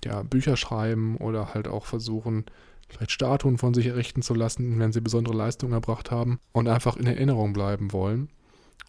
ja, 0.04 0.22
Bücher 0.22 0.56
schreiben 0.56 1.16
oder 1.16 1.54
halt 1.54 1.68
auch 1.68 1.86
versuchen, 1.86 2.44
vielleicht 2.88 3.12
Statuen 3.12 3.58
von 3.58 3.74
sich 3.74 3.86
errichten 3.86 4.22
zu 4.22 4.34
lassen, 4.34 4.78
wenn 4.78 4.92
sie 4.92 5.00
besondere 5.00 5.36
Leistungen 5.36 5.72
erbracht 5.72 6.10
haben 6.10 6.40
und 6.52 6.68
einfach 6.68 6.96
in 6.96 7.06
Erinnerung 7.06 7.52
bleiben 7.52 7.92
wollen. 7.92 8.28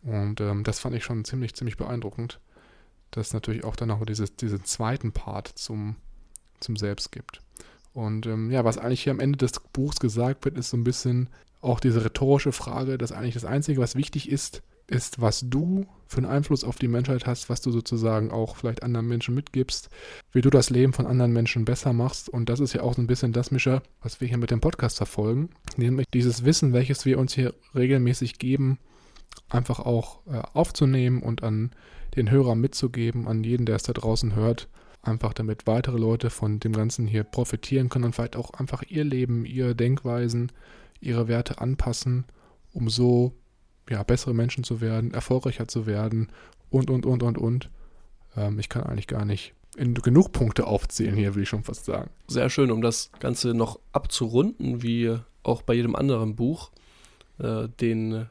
Und 0.03 0.41
ähm, 0.41 0.63
das 0.63 0.79
fand 0.79 0.95
ich 0.95 1.03
schon 1.03 1.25
ziemlich, 1.25 1.53
ziemlich 1.53 1.77
beeindruckend 1.77 2.39
dass 3.11 3.27
es 3.27 3.33
natürlich 3.33 3.63
auch 3.63 3.75
dann 3.75 3.89
noch 3.89 4.05
dieses, 4.05 4.35
diesen 4.35 4.63
zweiten 4.63 5.11
Part 5.11 5.47
zum, 5.47 5.95
zum 6.59 6.75
Selbst 6.75 7.11
gibt. 7.11 7.41
Und 7.93 8.25
ähm, 8.25 8.51
ja, 8.51 8.63
was 8.63 8.77
eigentlich 8.77 9.03
hier 9.03 9.11
am 9.11 9.19
Ende 9.19 9.37
des 9.37 9.51
Buchs 9.73 9.99
gesagt 9.99 10.45
wird, 10.45 10.57
ist 10.57 10.69
so 10.69 10.77
ein 10.77 10.83
bisschen 10.83 11.29
auch 11.59 11.79
diese 11.79 12.03
rhetorische 12.03 12.51
Frage, 12.51 12.97
dass 12.97 13.11
eigentlich 13.11 13.35
das 13.35 13.45
Einzige, 13.45 13.81
was 13.81 13.95
wichtig 13.95 14.29
ist, 14.29 14.63
ist, 14.87 15.21
was 15.21 15.45
du 15.47 15.85
für 16.07 16.17
einen 16.17 16.25
Einfluss 16.25 16.63
auf 16.63 16.77
die 16.77 16.89
Menschheit 16.89 17.25
hast, 17.25 17.49
was 17.49 17.61
du 17.61 17.71
sozusagen 17.71 18.31
auch 18.31 18.57
vielleicht 18.57 18.83
anderen 18.83 19.07
Menschen 19.07 19.33
mitgibst, 19.33 19.89
wie 20.33 20.41
du 20.41 20.49
das 20.49 20.69
Leben 20.69 20.91
von 20.91 21.07
anderen 21.07 21.31
Menschen 21.31 21.63
besser 21.63 21.93
machst. 21.93 22.27
Und 22.27 22.49
das 22.49 22.59
ist 22.59 22.73
ja 22.73 22.81
auch 22.81 22.93
so 22.93 23.01
ein 23.01 23.07
bisschen 23.07 23.31
das, 23.31 23.51
Mischer, 23.51 23.81
was 24.01 24.19
wir 24.19 24.27
hier 24.27 24.37
mit 24.37 24.51
dem 24.51 24.59
Podcast 24.59 24.97
verfolgen, 24.97 25.49
nämlich 25.77 26.07
dieses 26.13 26.43
Wissen, 26.43 26.73
welches 26.73 27.05
wir 27.05 27.17
uns 27.19 27.33
hier 27.33 27.53
regelmäßig 27.73 28.37
geben, 28.37 28.79
einfach 29.49 29.79
auch 29.79 30.25
äh, 30.27 30.41
aufzunehmen 30.53 31.21
und 31.21 31.43
an 31.43 31.71
den 32.15 32.29
Hörer 32.29 32.55
mitzugeben, 32.55 33.27
an 33.27 33.43
jeden, 33.43 33.65
der 33.65 33.75
es 33.75 33.83
da 33.83 33.93
draußen 33.93 34.35
hört, 34.35 34.67
einfach 35.01 35.33
damit 35.33 35.67
weitere 35.67 35.97
Leute 35.97 36.29
von 36.29 36.59
dem 36.59 36.73
Ganzen 36.73 37.07
hier 37.07 37.23
profitieren 37.23 37.89
können 37.89 38.05
und 38.05 38.15
vielleicht 38.15 38.35
auch 38.35 38.51
einfach 38.51 38.83
ihr 38.87 39.03
Leben, 39.03 39.45
ihre 39.45 39.75
Denkweisen, 39.75 40.51
ihre 40.99 41.27
Werte 41.27 41.59
anpassen, 41.59 42.25
um 42.73 42.89
so 42.89 43.33
ja, 43.89 44.03
bessere 44.03 44.33
Menschen 44.33 44.63
zu 44.63 44.79
werden, 44.81 45.13
erfolgreicher 45.13 45.67
zu 45.67 45.85
werden 45.85 46.29
und, 46.69 46.89
und, 46.89 47.05
und, 47.05 47.23
und, 47.23 47.37
und. 47.37 47.69
Ähm, 48.37 48.59
ich 48.59 48.69
kann 48.69 48.83
eigentlich 48.83 49.07
gar 49.07 49.25
nicht 49.25 49.53
in 49.77 49.93
genug 49.93 50.33
Punkte 50.33 50.67
aufzählen 50.67 51.15
hier, 51.15 51.35
will 51.35 51.43
ich 51.43 51.49
schon 51.49 51.63
fast 51.63 51.85
sagen. 51.85 52.09
Sehr 52.27 52.49
schön, 52.49 52.71
um 52.71 52.81
das 52.81 53.11
Ganze 53.19 53.53
noch 53.53 53.79
abzurunden, 53.93 54.83
wie 54.83 55.17
auch 55.43 55.61
bei 55.61 55.73
jedem 55.73 55.95
anderen 55.95 56.35
Buch, 56.35 56.71
äh, 57.39 57.67
den 57.79 58.27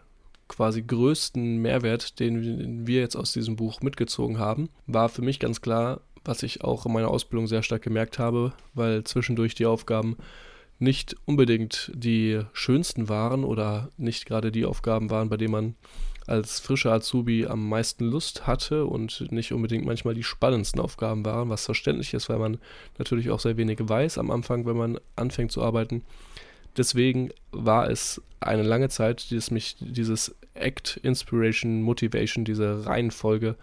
quasi 0.51 0.83
größten 0.83 1.59
Mehrwert, 1.59 2.19
den 2.19 2.87
wir 2.87 3.01
jetzt 3.01 3.17
aus 3.17 3.33
diesem 3.33 3.57
Buch 3.57 3.81
mitgezogen 3.81 4.39
haben, 4.39 4.69
war 4.87 5.09
für 5.09 5.23
mich 5.23 5.39
ganz 5.39 5.61
klar, 5.61 6.01
was 6.25 6.43
ich 6.43 6.63
auch 6.65 6.87
in 6.87 6.93
meiner 6.93 7.09
Ausbildung 7.09 7.47
sehr 7.47 7.63
stark 7.63 7.83
gemerkt 7.83 8.19
habe, 8.19 8.53
weil 8.75 9.05
zwischendurch 9.05 9.55
die 9.55 9.67
Aufgaben 9.67 10.17
nicht 10.81 11.15
unbedingt 11.25 11.93
die 11.95 12.41
schönsten 12.53 13.09
waren 13.09 13.45
oder 13.45 13.91
nicht 13.97 14.27
gerade 14.27 14.51
die 14.51 14.65
Aufgaben 14.65 15.09
waren, 15.09 15.29
bei 15.29 15.37
denen 15.37 15.53
man 15.53 15.75
als 16.27 16.61
frischer 16.61 16.93
Azubi 16.93 17.47
am 17.47 17.69
meisten 17.69 18.05
Lust 18.05 18.47
hatte 18.47 18.87
und 18.87 19.31
nicht 19.31 19.53
unbedingt 19.53 19.85
manchmal 19.85 20.15
die 20.15 20.23
spannendsten 20.23 20.81
Aufgaben 20.81 21.25
waren, 21.25 21.49
was 21.49 21.65
verständlich 21.65 22.13
ist, 22.15 22.29
weil 22.29 22.39
man 22.39 22.59
natürlich 22.99 23.31
auch 23.31 23.41
sehr 23.41 23.57
wenig 23.57 23.79
weiß 23.81 24.19
am 24.19 24.31
Anfang, 24.31 24.67
wenn 24.67 24.77
man 24.77 24.99
anfängt 25.17 25.53
zu 25.53 25.63
arbeiten. 25.63 26.03
Deswegen 26.77 27.31
war 27.53 27.91
es 27.91 28.23
eine 28.41 28.63
lange 28.63 28.89
Zeit, 28.89 29.33
dass 29.33 29.51
mich 29.51 29.77
dieses 29.81 30.35
Act, 30.55 30.99
Inspiration, 31.03 31.83
Motivation, 31.83 32.45
diese 32.45 32.87
Reihenfolge 32.87 33.57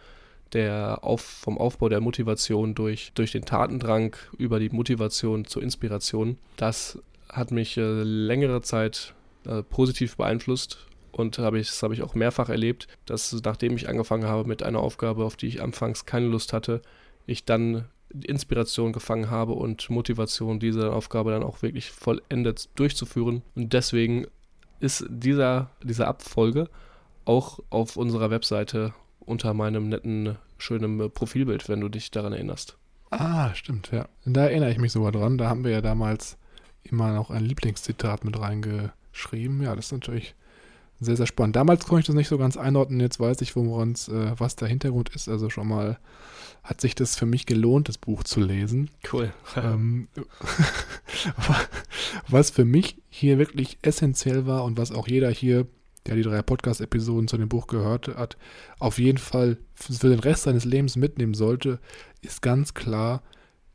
der 0.53 0.99
auf, 1.03 1.21
vom 1.21 1.57
Aufbau 1.57 1.89
der 1.89 2.01
Motivation 2.01 2.75
durch, 2.75 3.11
durch 3.15 3.31
den 3.31 3.45
Tatendrang 3.45 4.15
über 4.37 4.59
die 4.59 4.69
Motivation 4.69 5.45
zur 5.45 5.63
Inspiration, 5.63 6.37
das 6.55 6.99
hat 7.29 7.51
mich 7.51 7.77
äh, 7.77 8.03
längere 8.03 8.61
Zeit 8.61 9.13
äh, 9.45 9.63
positiv 9.63 10.15
beeinflusst 10.15 10.87
und 11.11 11.39
hab 11.39 11.53
ich, 11.55 11.67
das 11.67 11.83
habe 11.83 11.93
ich 11.93 12.01
auch 12.01 12.15
mehrfach 12.15 12.49
erlebt, 12.49 12.87
dass 13.05 13.35
nachdem 13.43 13.75
ich 13.75 13.89
angefangen 13.89 14.25
habe 14.25 14.47
mit 14.47 14.63
einer 14.63 14.79
Aufgabe, 14.79 15.25
auf 15.25 15.35
die 15.35 15.47
ich 15.47 15.61
anfangs 15.61 16.05
keine 16.05 16.27
Lust 16.27 16.53
hatte, 16.53 16.81
ich 17.25 17.43
dann 17.43 17.85
Inspiration 18.25 18.93
gefangen 18.93 19.29
habe 19.29 19.53
und 19.53 19.89
Motivation, 19.89 20.59
diese 20.59 20.91
Aufgabe 20.93 21.31
dann 21.31 21.43
auch 21.43 21.61
wirklich 21.61 21.91
vollendet 21.91 22.69
durchzuführen. 22.75 23.41
Und 23.55 23.73
deswegen 23.73 24.25
ist 24.79 25.05
dieser, 25.09 25.71
diese 25.83 26.07
Abfolge 26.07 26.69
auch 27.25 27.59
auf 27.69 27.97
unserer 27.97 28.29
Webseite 28.29 28.93
unter 29.19 29.53
meinem 29.53 29.89
netten, 29.89 30.37
schönen 30.57 31.11
Profilbild, 31.11 31.67
wenn 31.69 31.81
du 31.81 31.89
dich 31.89 32.11
daran 32.11 32.33
erinnerst. 32.33 32.77
Ah, 33.09 33.53
stimmt, 33.53 33.91
ja. 33.91 34.07
Da 34.25 34.45
erinnere 34.45 34.71
ich 34.71 34.77
mich 34.77 34.91
sogar 34.91 35.11
dran. 35.11 35.37
Da 35.37 35.49
haben 35.49 35.63
wir 35.63 35.71
ja 35.71 35.81
damals 35.81 36.37
immer 36.83 37.13
noch 37.13 37.29
ein 37.31 37.43
Lieblingszitat 37.43 38.23
mit 38.23 38.39
reingeschrieben. 38.39 39.61
Ja, 39.61 39.75
das 39.75 39.87
ist 39.87 39.91
natürlich 39.91 40.35
sehr, 40.99 41.15
sehr 41.15 41.27
spannend. 41.27 41.55
Damals 41.55 41.85
konnte 41.85 42.01
ich 42.01 42.05
das 42.07 42.15
nicht 42.15 42.27
so 42.27 42.37
ganz 42.37 42.57
einordnen. 42.57 42.99
Jetzt 42.99 43.19
weiß 43.19 43.41
ich, 43.41 43.55
woran 43.55 43.91
es, 43.91 44.07
äh, 44.07 44.31
was 44.37 44.55
der 44.55 44.67
Hintergrund 44.67 45.09
ist. 45.09 45.29
Also 45.29 45.49
schon 45.49 45.67
mal 45.67 45.99
hat 46.63 46.81
sich 46.81 46.95
das 46.95 47.15
für 47.15 47.25
mich 47.25 47.45
gelohnt, 47.45 47.87
das 47.87 47.97
Buch 47.97 48.23
zu 48.23 48.41
lesen. 48.41 48.89
Cool. 49.11 49.31
ähm, 49.55 50.07
was 52.27 52.49
für 52.49 52.65
mich 52.65 52.97
hier 53.09 53.37
wirklich 53.37 53.77
essentiell 53.83 54.45
war 54.45 54.63
und 54.63 54.77
was 54.77 54.91
auch 54.91 55.07
jeder 55.07 55.29
hier, 55.29 55.67
der 56.07 56.15
die 56.15 56.23
drei 56.23 56.41
Podcast-Episoden 56.41 57.27
zu 57.27 57.37
dem 57.37 57.49
Buch 57.49 57.67
gehört 57.67 58.07
hat, 58.07 58.37
auf 58.79 58.97
jeden 58.97 59.17
Fall 59.17 59.57
für 59.75 60.09
den 60.09 60.19
Rest 60.19 60.43
seines 60.43 60.65
Lebens 60.65 60.95
mitnehmen 60.95 61.35
sollte, 61.35 61.79
ist 62.21 62.41
ganz 62.41 62.73
klar 62.73 63.21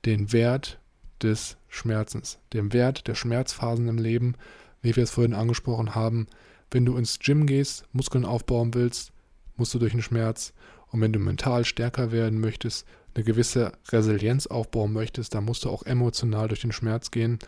den 0.05 0.33
Wert 0.33 0.81
des 1.23 1.57
Schmerzens, 1.69 2.39
den 2.53 2.73
Wert 2.73 3.07
der 3.07 3.15
Schmerzphasen 3.15 3.89
im 3.89 3.99
Leben, 3.99 4.35
wie 4.83 4.97
wir 4.97 5.05
es 5.05 5.13
vorhin 5.13 5.35
angesprochen 5.35 5.95
haben. 5.95 6.27
Wenn 6.73 6.87
du 6.87 6.97
ins 6.97 7.19
Gym 7.19 7.47
gehst, 7.47 7.85
Muskeln 7.93 8.25
aufbauen 8.25 8.73
willst, 8.73 9.13
musst 9.57 9.75
du 9.75 9.79
durch 9.79 9.93
den 9.93 10.03
Schmerz. 10.03 10.55
Und 10.89 11.03
wenn 11.03 11.13
du 11.13 11.19
mental 11.19 11.65
stärker 11.65 12.13
werden 12.13 12.41
möchtest, 12.41 12.87
eine 13.15 13.25
gewisse 13.25 13.73
Resilienz 13.91 14.47
aufbauen 14.47 14.93
möchtest, 14.93 15.35
dann 15.35 15.45
musst 15.45 15.65
du 15.65 15.71
auch 15.71 15.85
emotional 15.85 16.49
durch 16.49 16.63
den 16.63 16.73
Schmerz 16.73 17.11
gehen. 17.11 17.39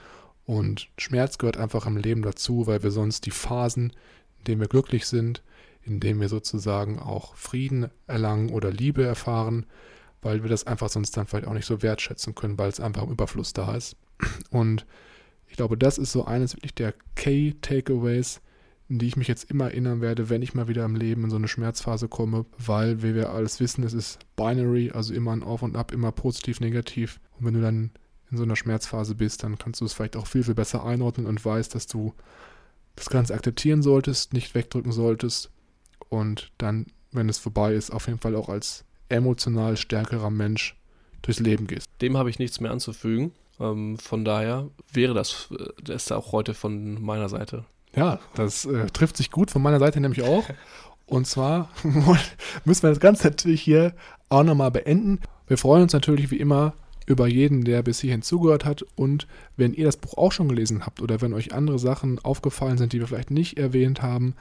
Und 0.44 0.88
Schmerz 0.98 1.38
gehört 1.38 1.56
einfach 1.56 1.87
im 1.87 1.96
Leben 1.96 2.20
dazu, 2.20 2.66
weil 2.66 2.82
wir 2.82 2.90
sonst 2.90 3.24
die 3.24 3.30
Phasen, 3.30 3.94
in 4.38 4.44
denen 4.44 4.60
wir 4.60 4.68
glücklich 4.68 5.06
sind, 5.06 5.42
in 5.82 6.00
denen 6.00 6.20
wir 6.20 6.28
sozusagen 6.28 6.98
auch 6.98 7.34
Frieden 7.34 7.90
erlangen 8.06 8.50
oder 8.50 8.70
Liebe 8.70 9.04
erfahren, 9.04 9.64
weil 10.20 10.42
wir 10.42 10.50
das 10.50 10.66
einfach 10.66 10.90
sonst 10.90 11.16
dann 11.16 11.26
vielleicht 11.26 11.46
auch 11.46 11.54
nicht 11.54 11.66
so 11.66 11.80
wertschätzen 11.82 12.34
können, 12.34 12.58
weil 12.58 12.68
es 12.68 12.80
einfach 12.80 13.02
im 13.02 13.12
Überfluss 13.12 13.54
da 13.54 13.74
ist. 13.74 13.96
Und 14.50 14.84
ich 15.48 15.56
glaube, 15.56 15.78
das 15.78 15.96
ist 15.96 16.12
so 16.12 16.26
eines 16.26 16.56
wirklich 16.56 16.74
der 16.74 16.94
Key-Takeaways, 17.14 18.40
in 18.88 18.99
die 18.99 19.07
ich 19.07 19.16
mich 19.16 19.29
jetzt 19.29 19.51
immer 19.51 19.66
erinnern 19.66 20.01
werde, 20.01 20.29
wenn 20.29 20.42
ich 20.42 20.55
mal 20.55 20.68
wieder 20.68 20.85
im 20.85 20.94
Leben 20.94 21.25
in 21.25 21.31
so 21.31 21.37
eine 21.37 21.49
Schmerzphase 21.49 22.09
komme, 22.09 22.44
weil, 22.59 23.03
wie 23.03 23.14
wir 23.14 23.31
alles 23.31 23.61
wissen, 23.61 23.83
es 23.83 23.94
ist 23.94 24.18
binary, 24.37 24.90
also 24.90 25.14
immer 25.14 25.33
ein 25.33 25.42
Auf 25.42 25.62
und 25.62 25.77
Ab, 25.77 25.92
immer 25.92 26.12
positiv, 26.12 26.61
negativ. 26.61 27.20
Und 27.38 27.47
wenn 27.47 27.55
du 27.55 27.61
dann 27.62 27.90
in 28.31 28.37
so 28.37 28.42
einer 28.42 28.57
Schmerzphase 28.57 29.14
bist, 29.14 29.42
dann 29.42 29.59
kannst 29.59 29.81
du 29.81 29.85
es 29.85 29.94
vielleicht 29.94 30.16
auch 30.16 30.27
viel, 30.27 30.42
viel 30.42 30.55
besser 30.55 30.85
einordnen 30.85 31.27
und 31.27 31.42
weißt, 31.42 31.75
dass 31.75 31.87
du 31.87 32.12
das 32.97 33.09
Ganze 33.09 33.35
akzeptieren 33.35 33.83
solltest, 33.83 34.33
nicht 34.33 34.55
wegdrücken 34.55 34.92
solltest 34.92 35.51
und 36.09 36.53
dann, 36.59 36.87
wenn 37.12 37.29
es 37.29 37.38
vorbei 37.38 37.75
ist, 37.75 37.90
auf 37.90 38.07
jeden 38.07 38.20
Fall 38.20 38.37
auch 38.37 38.49
als 38.49 38.85
emotional 39.09 39.77
stärkerer 39.77 40.31
Mensch 40.31 40.77
durchs 41.23 41.40
Leben 41.40 41.66
gehst. 41.66 41.87
Dem 42.01 42.16
habe 42.16 42.31
ich 42.31 42.38
nichts 42.38 42.61
mehr 42.61 42.70
anzufügen. 42.70 43.33
Ähm, 43.61 43.99
von 43.99 44.25
daher 44.25 44.68
wäre 44.92 45.14
das, 45.14 45.49
äh, 45.59 45.68
das 45.83 46.11
auch 46.12 46.33
heute 46.33 46.55
von 46.55 47.01
meiner 47.03 47.29
Seite. 47.29 47.64
Ja, 47.96 48.18
das 48.35 48.64
äh, 48.64 48.87
trifft 48.87 49.16
sich 49.16 49.30
gut 49.30 49.50
von 49.50 49.62
meiner 49.62 49.78
Seite 49.78 50.00
nämlich 50.00 50.22
auch. 50.22 50.44
Und 51.07 51.26
zwar 51.26 51.70
müssen 52.64 52.83
wir 52.83 52.90
das 52.90 53.00
Ganze 53.00 53.28
natürlich 53.28 53.62
hier 53.62 53.92
auch 54.28 54.42
nochmal 54.42 54.70
beenden. 54.70 55.20
Wir 55.46 55.59
freuen 55.59 55.83
uns 55.83 55.92
natürlich 55.92 56.30
wie 56.30 56.38
immer 56.38 56.74
über 57.07 57.26
jeden, 57.26 57.64
der 57.64 57.83
bis 57.83 58.00
hierhin 58.00 58.22
zugehört 58.22 58.64
hat. 58.64 58.85
Und 58.96 59.26
wenn 59.57 59.74
ihr 59.74 59.85
das 59.85 59.98
Buch 59.98 60.16
auch 60.16 60.33
schon 60.33 60.48
gelesen 60.48 60.87
habt 60.87 61.02
oder 61.02 61.20
wenn 61.20 61.35
euch 61.35 61.52
andere 61.52 61.78
Sachen 61.78 62.18
aufgefallen 62.18 62.78
sind, 62.78 62.92
die 62.92 63.00
wir 63.00 63.07
vielleicht 63.07 63.30
nicht 63.30 63.59
erwähnt 63.59 64.02
haben, 64.02 64.35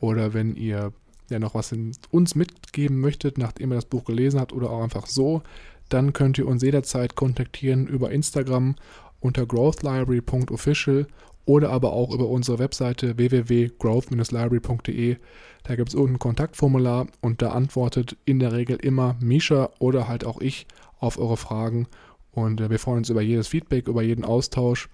oder 0.00 0.32
wenn 0.32 0.54
ihr 0.54 0.92
ja 1.28 1.38
noch 1.38 1.54
was 1.54 1.74
uns 2.10 2.34
mitgeben 2.34 3.00
möchtet, 3.00 3.36
nachdem 3.36 3.72
ihr 3.72 3.76
das 3.76 3.84
Buch 3.84 4.04
gelesen 4.04 4.40
habt 4.40 4.52
oder 4.52 4.70
auch 4.70 4.82
einfach 4.82 5.06
so, 5.06 5.42
dann 5.88 6.12
könnt 6.12 6.38
ihr 6.38 6.46
uns 6.46 6.62
jederzeit 6.62 7.16
kontaktieren 7.16 7.86
über 7.86 8.10
Instagram 8.10 8.76
unter 9.20 9.44
growthlibrary.official 9.46 11.06
oder 11.48 11.70
aber 11.70 11.94
auch 11.94 12.12
über 12.12 12.28
unsere 12.28 12.58
Webseite 12.58 13.16
www.growth-library.de. 13.16 15.16
Da 15.62 15.76
gibt 15.76 15.88
es 15.88 15.94
irgendein 15.94 16.18
Kontaktformular 16.18 17.06
und 17.22 17.40
da 17.40 17.52
antwortet 17.52 18.18
in 18.26 18.38
der 18.38 18.52
Regel 18.52 18.76
immer 18.76 19.16
Misha 19.18 19.70
oder 19.78 20.08
halt 20.08 20.26
auch 20.26 20.42
ich 20.42 20.66
auf 20.98 21.18
eure 21.18 21.38
Fragen. 21.38 21.86
Und 22.32 22.60
äh, 22.60 22.68
wir 22.68 22.78
freuen 22.78 22.98
uns 22.98 23.08
über 23.08 23.22
jedes 23.22 23.48
Feedback, 23.48 23.88
über 23.88 24.02
jeden 24.02 24.26
Austausch 24.26 24.90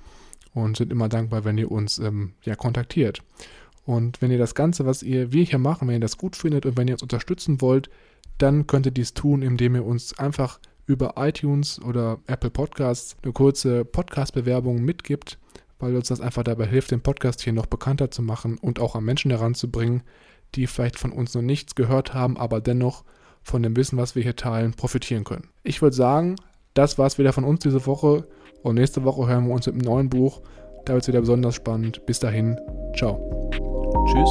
und 0.55 0.77
sind 0.77 0.93
immer 0.93 1.09
dankbar, 1.09 1.45
wenn 1.45 1.59
ihr 1.59 1.73
uns 1.73 1.99
ähm, 1.99 2.35
ja, 2.45 2.55
kontaktiert. 2.55 3.25
Und 3.85 4.23
wenn 4.23 4.31
ihr 4.31 4.39
das 4.39 4.55
Ganze, 4.55 4.87
was 4.87 5.03
ihr, 5.03 5.33
wir 5.33 5.43
hier 5.43 5.59
machen, 5.59 5.89
wenn 5.89 5.95
ihr 5.95 6.01
das 6.01 6.19
gut 6.19 6.37
findet 6.37 6.67
und 6.67 6.77
wenn 6.77 6.87
ihr 6.87 6.95
uns 6.95 7.03
unterstützen 7.03 7.63
wollt, 7.63 7.91
dann 8.39 8.69
könnt 8.69 8.87
ihr 8.87 8.93
dies 8.93 9.13
tun, 9.13 9.43
indem 9.43 9.75
ihr 9.75 9.85
uns 9.85 10.17
einfach 10.21 10.61
über 10.87 11.15
iTunes 11.17 11.83
oder 11.83 12.21
Apple 12.29 12.51
Podcasts 12.51 13.17
eine 13.25 13.33
kurze 13.33 13.85
Podcast-Bewerbung 13.85 14.85
mitgibt, 14.85 15.41
weil 15.85 15.95
uns 15.97 16.09
das 16.09 16.21
einfach 16.21 16.43
dabei 16.43 16.67
hilft, 16.67 16.91
den 16.91 17.03
Podcast 17.03 17.43
hier 17.43 17.53
noch 17.53 17.67
bekannter 17.67 18.11
zu 18.11 18.23
machen 18.23 18.57
und 18.59 18.81
auch 18.81 18.97
an 18.97 19.05
Menschen 19.05 19.31
heranzubringen, 19.31 20.03
die 20.55 20.67
vielleicht 20.67 20.99
von 20.99 21.13
uns 21.13 21.35
noch 21.35 21.43
nichts 21.43 21.75
gehört 21.75 22.15
haben, 22.15 22.39
aber 22.39 22.61
dennoch 22.63 23.05
von 23.43 23.63
dem 23.63 23.77
Wissen, 23.77 23.99
was 23.99 24.17
wir 24.17 24.23
hier 24.23 24.37
teilen, 24.37 24.73
profitieren 24.73 25.25
können. 25.25 25.51
Ich 25.63 25.83
würde 25.83 25.95
sagen, 25.95 26.37
das 26.73 26.97
war 26.97 27.07
es 27.07 27.19
wieder 27.19 27.35
von 27.35 27.45
uns 27.45 27.61
diese 27.61 27.85
Woche 27.87 28.27
und 28.63 28.77
nächste 28.77 29.05
Woche 29.05 29.29
hören 29.29 29.47
wir 29.47 29.55
uns 29.55 29.67
mit 29.67 29.75
einem 29.75 29.85
neuen 29.85 30.09
Buch. 30.09 30.41
Da 30.87 30.95
wird 30.95 31.03
es 31.05 31.09
wieder 31.09 31.21
besonders 31.21 31.55
spannend. 31.55 32.05
Bis 32.07 32.19
dahin, 32.19 32.59
ciao. 32.97 33.51
Tschüss. 34.07 34.31